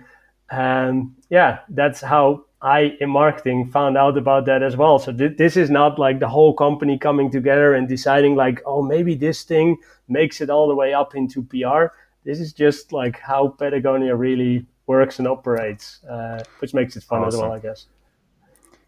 [0.52, 4.98] um, yeah, that's how I, in marketing, found out about that as well.
[4.98, 8.82] So th- this is not like the whole company coming together and deciding like, oh,
[8.82, 9.78] maybe this thing
[10.08, 11.94] makes it all the way up into PR.
[12.24, 17.22] This is just like how Patagonia really works and operates, uh, which makes it fun
[17.22, 17.39] awesome.
[17.39, 17.88] as well, I guess.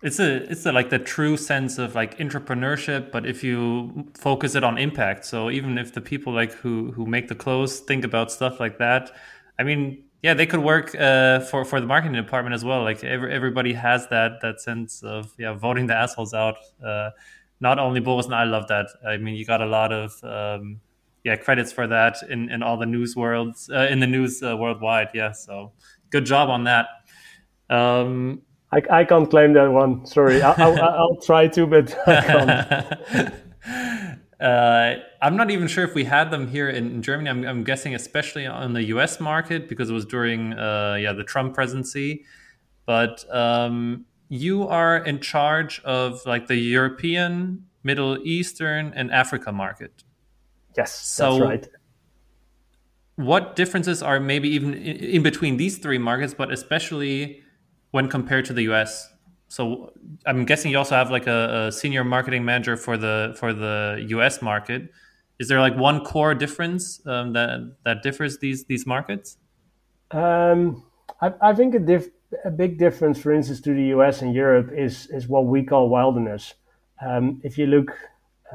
[0.06, 4.54] It's a it's a, like the true sense of like entrepreneurship, but if you focus
[4.54, 5.26] it on impact.
[5.26, 8.78] So even if the people like who who make the clothes think about stuff like
[8.78, 9.12] that,
[9.58, 12.84] I mean, yeah, they could work uh, for for the marketing department as well.
[12.84, 16.58] Like every, everybody has that that sense of yeah, voting the assholes out.
[16.86, 17.10] Uh,
[17.60, 18.88] not only Boris and I love that.
[19.08, 20.82] I mean, you got a lot of um,
[21.24, 24.56] yeah credits for that in in all the news worlds uh, in the news uh,
[24.56, 25.10] worldwide.
[25.16, 25.72] Yeah, so
[26.12, 26.88] good job on that.
[27.72, 28.44] Um,
[28.76, 30.06] I, I can't claim that one.
[30.06, 33.34] Sorry, I, I'll, I'll try to, but I can't.
[34.38, 37.30] Uh, I'm not even sure if we had them here in, Germany.
[37.30, 39.22] I'm, I'm, guessing, especially on the U.S.
[39.22, 42.26] market, because it was during uh, yeah the Trump presidency.
[42.86, 50.04] But um, you are in charge of like the European, Middle Eastern, and Africa market.
[50.78, 51.68] Yes, so that's right.
[53.16, 57.42] What differences are maybe even in, in between these three markets, but especially
[57.96, 58.92] when compared to the U.S.?
[59.48, 59.94] so
[60.26, 64.04] I'm guessing you also have like a, a, senior marketing manager for the for the
[64.10, 64.42] U.S.
[64.42, 64.92] market.
[65.40, 69.38] Is there like one core difference um, that that differs these these markets?
[70.12, 70.84] Um,
[71.22, 72.04] I, I, think a,
[72.44, 74.22] a, big difference, for instance, to the U.S.
[74.22, 76.54] and Europe is is what we call wilderness.
[77.06, 77.92] Um, if you look,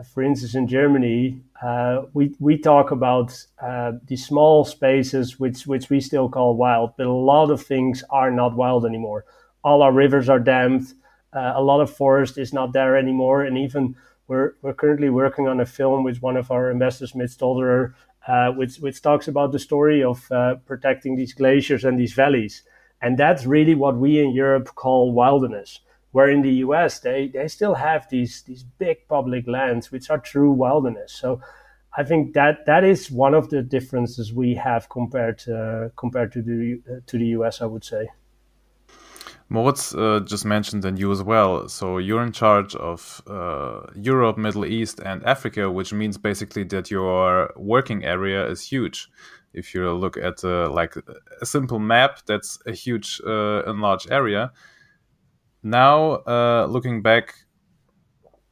[0.03, 5.91] for instance, in Germany, uh, we we talk about uh, the small spaces which which
[5.91, 9.25] we still call wild, but a lot of things are not wild anymore
[9.63, 10.93] all our rivers are dammed.
[11.33, 13.95] Uh, a lot of forest is not there anymore, and even
[14.27, 17.95] we're we're currently working on a film with one of our investors, Mitch Stolderer,
[18.27, 22.63] uh, which which talks about the story of uh, protecting these glaciers and these valleys,
[23.01, 25.81] and that's really what we in Europe call wilderness.
[26.13, 30.19] Where in the US they they still have these these big public lands which are
[30.19, 31.13] true wilderness.
[31.13, 31.41] So
[31.97, 36.43] I think that that is one of the differences we have compared to, compared to
[36.43, 37.61] the uh, to the US.
[37.61, 38.09] I would say.
[39.53, 41.69] Moritz uh, just mentioned and you as well.
[41.69, 46.89] So you're in charge of uh, Europe, Middle East, and Africa, which means basically that
[46.89, 49.09] your working area is huge.
[49.53, 50.95] If you look at uh, like
[51.43, 54.53] a simple map, that's a huge uh, enlarged area.
[55.63, 57.35] Now, uh, looking back,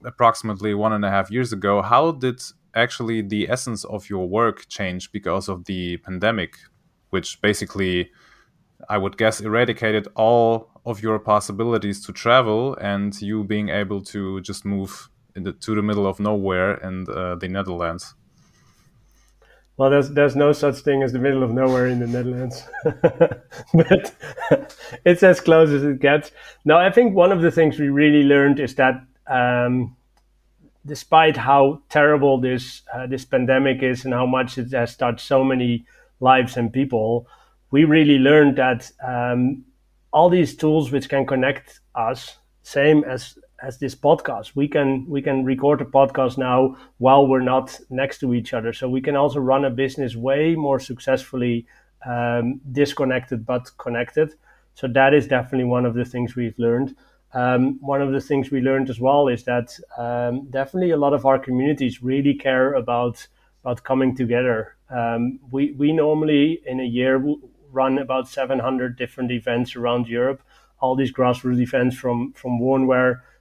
[0.04, 2.40] approximately one and a half years ago, how did
[2.74, 6.56] actually the essence of your work change because of the pandemic,
[7.11, 8.11] which basically
[8.88, 14.40] I would guess eradicated all of your possibilities to travel and you being able to
[14.42, 18.14] just move the, to the middle of nowhere in the, the Netherlands.
[19.78, 22.64] Well, there's there's no such thing as the middle of nowhere in the Netherlands,
[23.72, 24.12] but
[25.04, 26.32] it's as close as it gets.
[26.64, 29.96] Now, I think one of the things we really learned is that um,
[30.84, 35.44] despite how terrible this uh, this pandemic is and how much it has touched so
[35.44, 35.86] many
[36.18, 37.28] lives and people,
[37.70, 39.64] we really learned that um,
[40.12, 45.20] all these tools which can connect us, same as as this podcast, we can we
[45.20, 48.72] can record a podcast now while we're not next to each other.
[48.72, 51.66] So we can also run a business way more successfully,
[52.06, 54.34] um, disconnected but connected.
[54.74, 56.94] So that is definitely one of the things we've learned.
[57.34, 61.12] Um, one of the things we learned as well is that um, definitely a lot
[61.12, 63.26] of our communities really care about
[63.64, 64.76] about coming together.
[64.88, 67.22] Um, we we normally in a year
[67.70, 70.42] run about 700 different events around Europe.
[70.80, 72.86] All these grassroots events from from one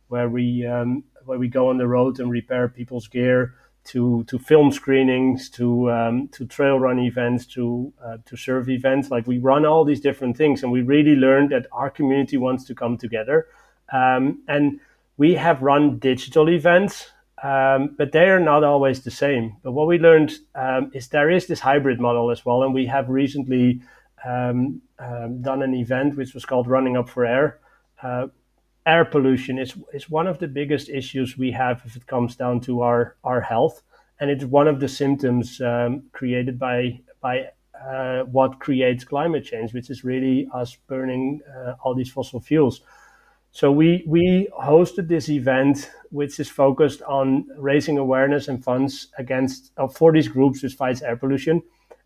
[0.08, 3.55] where we um, where we go on the road and repair people's gear
[3.86, 9.10] to to film screenings to um, to trail run events to uh, to surf events.
[9.12, 12.66] Like we run all these different things, and we really learned that our community wants
[12.66, 13.47] to come together
[13.91, 14.80] um, and
[15.18, 17.12] we have run digital events,
[17.43, 19.58] um, but they are not always the same.
[19.64, 22.64] But what we learned um, is there is this hybrid model as well.
[22.64, 23.82] And we have recently
[24.26, 27.60] um, um, done an event which was called Running Up for Air.
[28.01, 28.28] Uh,
[28.88, 32.61] air pollution is, is one of the biggest issues we have if it comes down
[32.61, 33.83] to our, our health.
[34.19, 39.73] And it's one of the symptoms um, created by, by uh, what creates climate change,
[39.73, 42.81] which is really us burning uh, all these fossil fuels.
[43.51, 49.71] So we we hosted this event, which is focused on raising awareness and funds against
[49.77, 51.63] uh, for these groups which fights air pollution,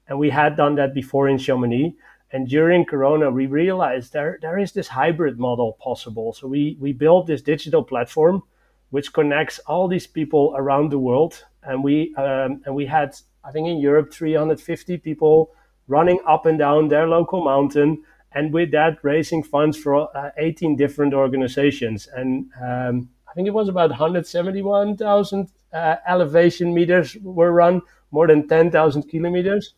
[0.07, 1.93] and we had done that before in Chamonix.
[2.33, 6.33] And during Corona, we realized there there is this hybrid model possible.
[6.33, 8.43] So we we built this digital platform,
[8.89, 13.51] which connects all these people around the world, and we um, and we had I
[13.51, 15.51] think in Europe 350 people
[15.87, 18.03] running up and down their local mountain
[18.33, 22.07] and with that raising funds for uh, 18 different organizations.
[22.15, 28.47] And um, i think it was about 171000 uh, elevation meters were run more than
[28.47, 29.73] 10000 kilometers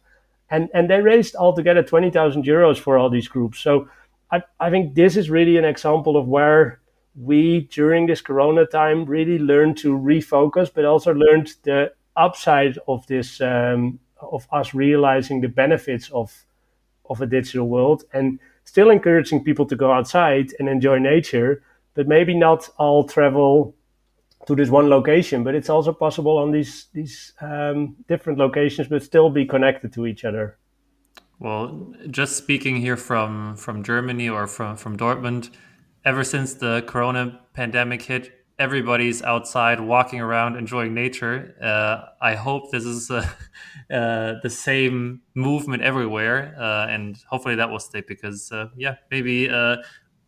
[0.53, 3.59] and and they raised altogether 20000 euros for all these groups.
[3.59, 3.89] So
[4.31, 6.79] I, I think this is really an example of where
[7.15, 13.05] we during this corona time really learned to refocus but also learned the upside of
[13.07, 16.45] this um, of us realizing the benefits of
[17.09, 21.61] of a digital world and still encouraging people to go outside and enjoy nature,
[21.95, 23.75] but maybe not all travel
[24.47, 25.43] to this one location.
[25.43, 30.05] But it's also possible on these these um, different locations, but still be connected to
[30.05, 30.57] each other.
[31.39, 35.49] Well, just speaking here from from Germany or from from Dortmund,
[36.05, 41.55] ever since the Corona pandemic hit, everybody's outside walking around enjoying nature.
[41.61, 43.27] Uh, I hope this is uh,
[43.91, 49.49] uh, the same movement everywhere, uh, and hopefully that will stay because uh, yeah, maybe
[49.49, 49.77] uh,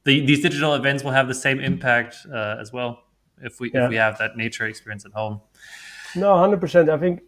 [0.03, 3.04] the, these digital events will have the same impact as well
[3.41, 3.85] if we yeah.
[3.85, 5.41] if we have that nature experience at home.
[6.15, 6.89] No, hundred percent.
[6.89, 7.21] I think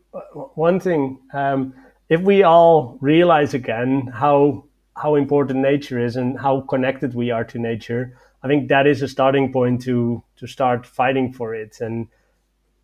[0.55, 1.73] one thing um,
[2.09, 7.43] if we all realize again how how important nature is and how connected we are
[7.43, 11.81] to nature I think that is a starting point to to start fighting for it.
[11.81, 12.07] And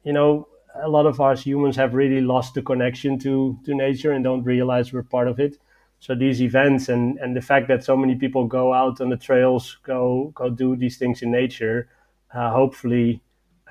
[0.04, 4.12] you know, a lot of us humans have really lost the connection to to nature
[4.12, 5.58] and don't realize we're part of it.
[6.00, 9.18] So these events and and the fact that so many people go out on the
[9.18, 11.88] trails, go go do these things in nature,
[12.34, 13.22] uh, hopefully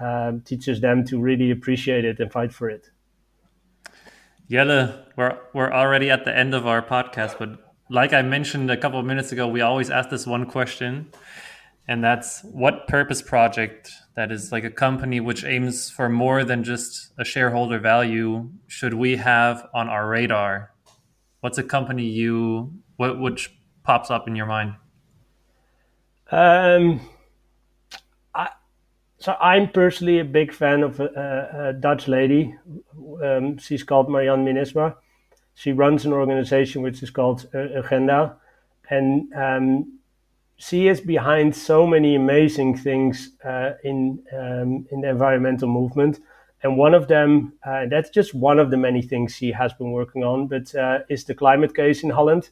[0.00, 2.90] um, teaches them to really appreciate it and fight for it.
[4.50, 7.58] Jelle, we're we're already at the end of our podcast, but
[7.88, 11.12] like I mentioned a couple of minutes ago, we always ask this one question
[11.88, 16.62] and that's what purpose project that is like a company which aims for more than
[16.62, 20.72] just a shareholder value should we have on our radar
[21.40, 24.74] what's a company you what which pops up in your mind
[26.30, 27.00] um,
[29.22, 32.54] so I'm personally a big fan of a, a Dutch lady.
[33.22, 34.96] Um, she's called Marjan Minnesma.
[35.54, 38.34] She runs an organization which is called uh, Urgenda,
[38.90, 39.98] and um,
[40.56, 46.18] she is behind so many amazing things uh, in um, in the environmental movement.
[46.64, 49.92] And one of them, uh, that's just one of the many things she has been
[49.92, 52.50] working on, but uh, is the climate case in Holland,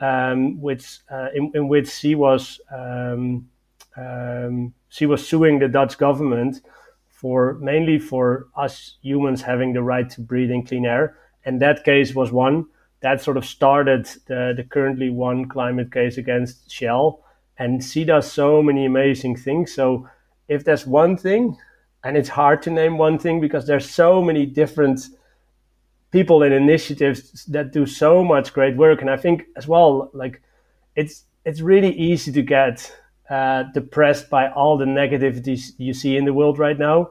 [0.00, 3.48] um, which uh, in, in, which she was um,
[3.96, 6.62] um, she was suing the Dutch government
[7.08, 11.84] for mainly for us humans having the right to breathe in clean air, and that
[11.84, 12.66] case was one
[13.00, 17.22] that sort of started the, the currently one climate case against Shell.
[17.58, 19.74] And she does so many amazing things.
[19.74, 20.08] So
[20.48, 21.56] if there's one thing,
[22.02, 25.00] and it's hard to name one thing because there's so many different
[26.10, 30.42] people and initiatives that do so much great work, and I think as well, like
[30.94, 32.92] it's it's really easy to get
[33.30, 37.10] uh, depressed by all the negativities you see in the world right now.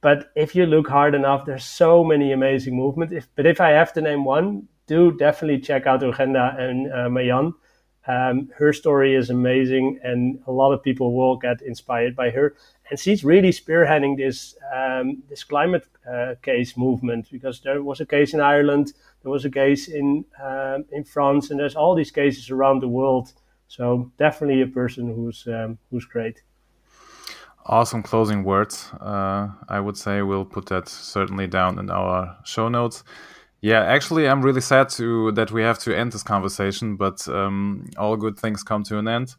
[0.00, 3.12] But if you look hard enough, there's so many amazing movements.
[3.12, 7.08] If, but if I have to name one, do definitely check out Urgenda and uh,
[7.08, 7.54] Marjan
[8.08, 12.56] um, her story is amazing, and a lot of people will get inspired by her.
[12.88, 18.06] And she's really spearheading this um, this climate uh, case movement because there was a
[18.06, 22.10] case in Ireland, there was a case in um, in France, and there's all these
[22.10, 23.34] cases around the world.
[23.68, 26.42] So definitely a person who's um, who's great.
[27.66, 28.90] Awesome closing words.
[28.98, 33.04] Uh, I would say we'll put that certainly down in our show notes.
[33.60, 37.90] Yeah, actually, I'm really sad to that we have to end this conversation, but um,
[37.98, 39.34] all good things come to an end.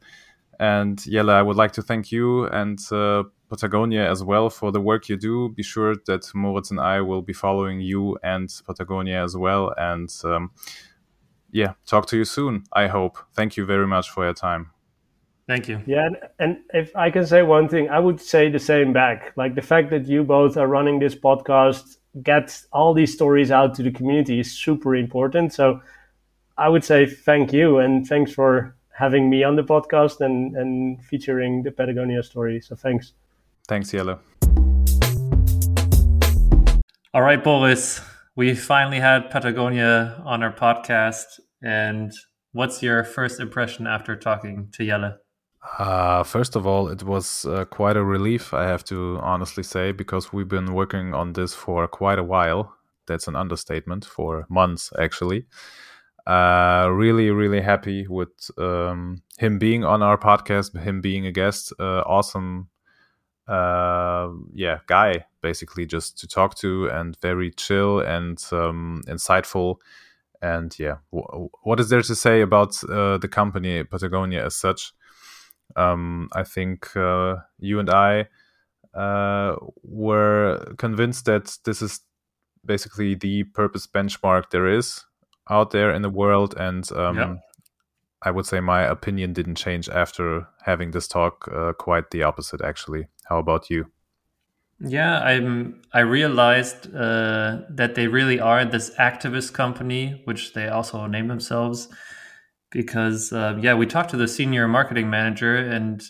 [0.59, 4.81] And Jelle, I would like to thank you and uh, Patagonia as well for the
[4.81, 5.49] work you do.
[5.49, 9.73] Be sure that Moritz and I will be following you and Patagonia as well.
[9.77, 10.51] And um,
[11.51, 12.63] yeah, talk to you soon.
[12.73, 13.17] I hope.
[13.33, 14.71] Thank you very much for your time.
[15.47, 15.81] Thank you.
[15.87, 19.33] Yeah, and if I can say one thing, I would say the same back.
[19.35, 23.73] Like the fact that you both are running this podcast get all these stories out
[23.75, 25.53] to the community is super important.
[25.53, 25.81] So
[26.57, 31.03] I would say thank you and thanks for having me on the podcast and, and
[31.03, 32.59] featuring the Patagonia story.
[32.61, 33.13] So thanks.
[33.67, 34.19] Thanks, Jelle.
[37.13, 38.01] All right, Boris,
[38.39, 41.41] we finally had Patagonia on our podcast.
[41.61, 42.13] And
[42.53, 45.17] what's your first impression after talking to Jelle?
[45.77, 49.91] Uh, first of all, it was uh, quite a relief, I have to honestly say,
[49.91, 52.73] because we've been working on this for quite a while.
[53.07, 55.45] That's an understatement, for months actually.
[56.25, 61.73] Uh, really, really happy with um, him being on our podcast, him being a guest.
[61.77, 62.69] Uh, awesome,
[63.49, 69.77] uh, yeah, guy, basically, just to talk to and very chill and um, insightful.
[70.41, 74.93] And yeah, w- what is there to say about uh, the company Patagonia as such?
[75.75, 78.27] Um, I think uh, you and I
[78.93, 82.01] uh, were convinced that this is
[82.63, 85.03] basically the purpose benchmark there is
[85.49, 87.17] out there in the world, and um.
[88.21, 91.47] I would say my opinion didn't change after having this talk.
[91.53, 93.07] Uh, quite the opposite, actually.
[93.25, 93.91] How about you?
[94.81, 95.81] Yeah, I'm.
[95.93, 101.89] I realized uh, that they really are this activist company, which they also name themselves
[102.71, 106.03] because uh, yeah, we talked to the senior marketing manager, and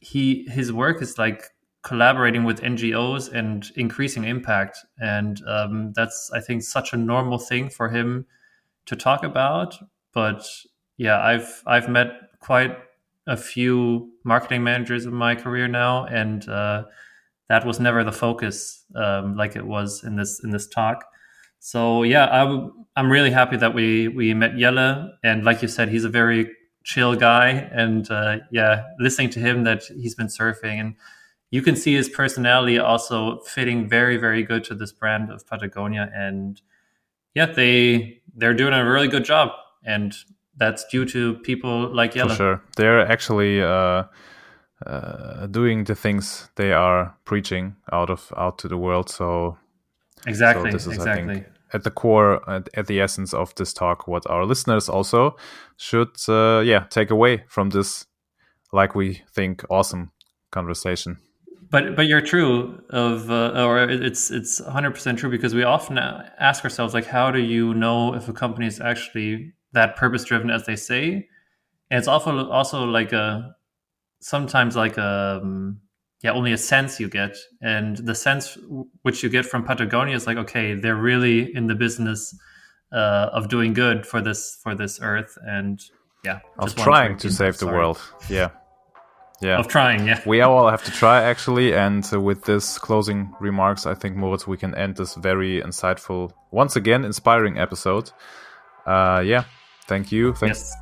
[0.00, 1.44] he his work is like
[1.82, 7.70] collaborating with NGOs and increasing impact, and um, that's I think such a normal thing
[7.70, 8.26] for him
[8.86, 9.76] to talk about.
[10.12, 10.46] But
[10.96, 12.08] yeah, I've I've met
[12.40, 12.76] quite
[13.26, 16.84] a few marketing managers in my career now, and uh,
[17.48, 21.04] that was never the focus um, like it was in this in this talk.
[21.58, 25.88] So yeah, I'm I'm really happy that we we met Jelle, and like you said,
[25.88, 26.50] he's a very
[26.84, 30.94] chill guy, and uh, yeah, listening to him that he's been surfing, and
[31.50, 36.10] you can see his personality also fitting very very good to this brand of Patagonia,
[36.14, 36.60] and
[37.34, 39.50] yeah, they they're doing a really good job,
[39.84, 40.14] and
[40.56, 42.28] that's due to people like Jelle.
[42.28, 43.62] For sure, they're actually.
[43.62, 44.04] Uh...
[44.84, 49.08] Uh, doing the things they are preaching out of out to the world.
[49.08, 49.56] So
[50.26, 51.22] exactly, so this is, exactly.
[51.22, 54.88] I think, at the core at, at, the essence of this talk what our listeners
[54.88, 55.36] also
[55.76, 58.06] should uh, yeah take away from this
[58.72, 60.12] like we think awesome
[60.52, 61.18] conversation
[61.70, 66.62] but but you're true of uh, or it's it's 100% true because we often ask
[66.64, 70.64] ourselves like how do you know if a company is actually that purpose driven as
[70.66, 71.28] they say.
[71.90, 73.54] And it's also also like a
[74.20, 75.80] sometimes like a um,
[76.22, 77.36] yeah only a sense you get.
[77.60, 78.56] And the sense
[79.02, 82.34] which you get from patagonia is like okay they're really in the business
[82.92, 85.36] uh, of doing good for this for this earth.
[85.46, 85.80] And
[86.24, 88.00] yeah of trying to save the world.
[88.30, 88.50] Yeah.
[89.42, 89.58] Yeah.
[89.58, 90.22] Of trying yeah.
[90.24, 91.74] We all have to try actually.
[91.74, 96.32] And uh, with this closing remarks i think moritz we can end this very insightful
[96.50, 98.10] once again inspiring episode.
[98.86, 99.44] Uh yeah
[99.86, 100.58] thank you Thanks.
[100.58, 100.76] yes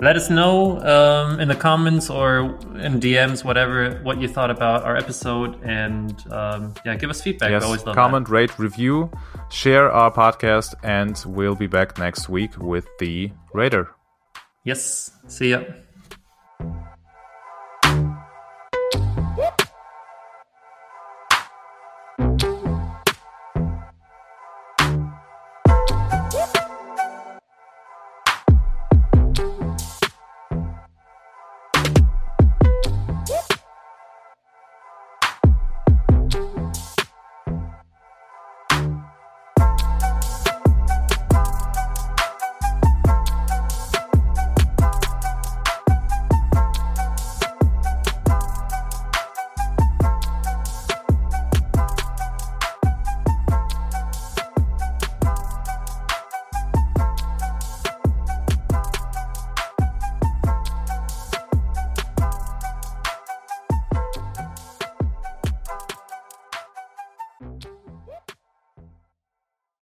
[0.00, 4.82] let us know um, in the comments or in DMs, whatever, what you thought about
[4.82, 7.50] our episode, and um, yeah, give us feedback.
[7.50, 8.32] Yes, always love comment, that.
[8.32, 9.10] rate, review,
[9.50, 13.90] share our podcast, and we'll be back next week with the Raider.
[14.64, 15.64] Yes, see ya.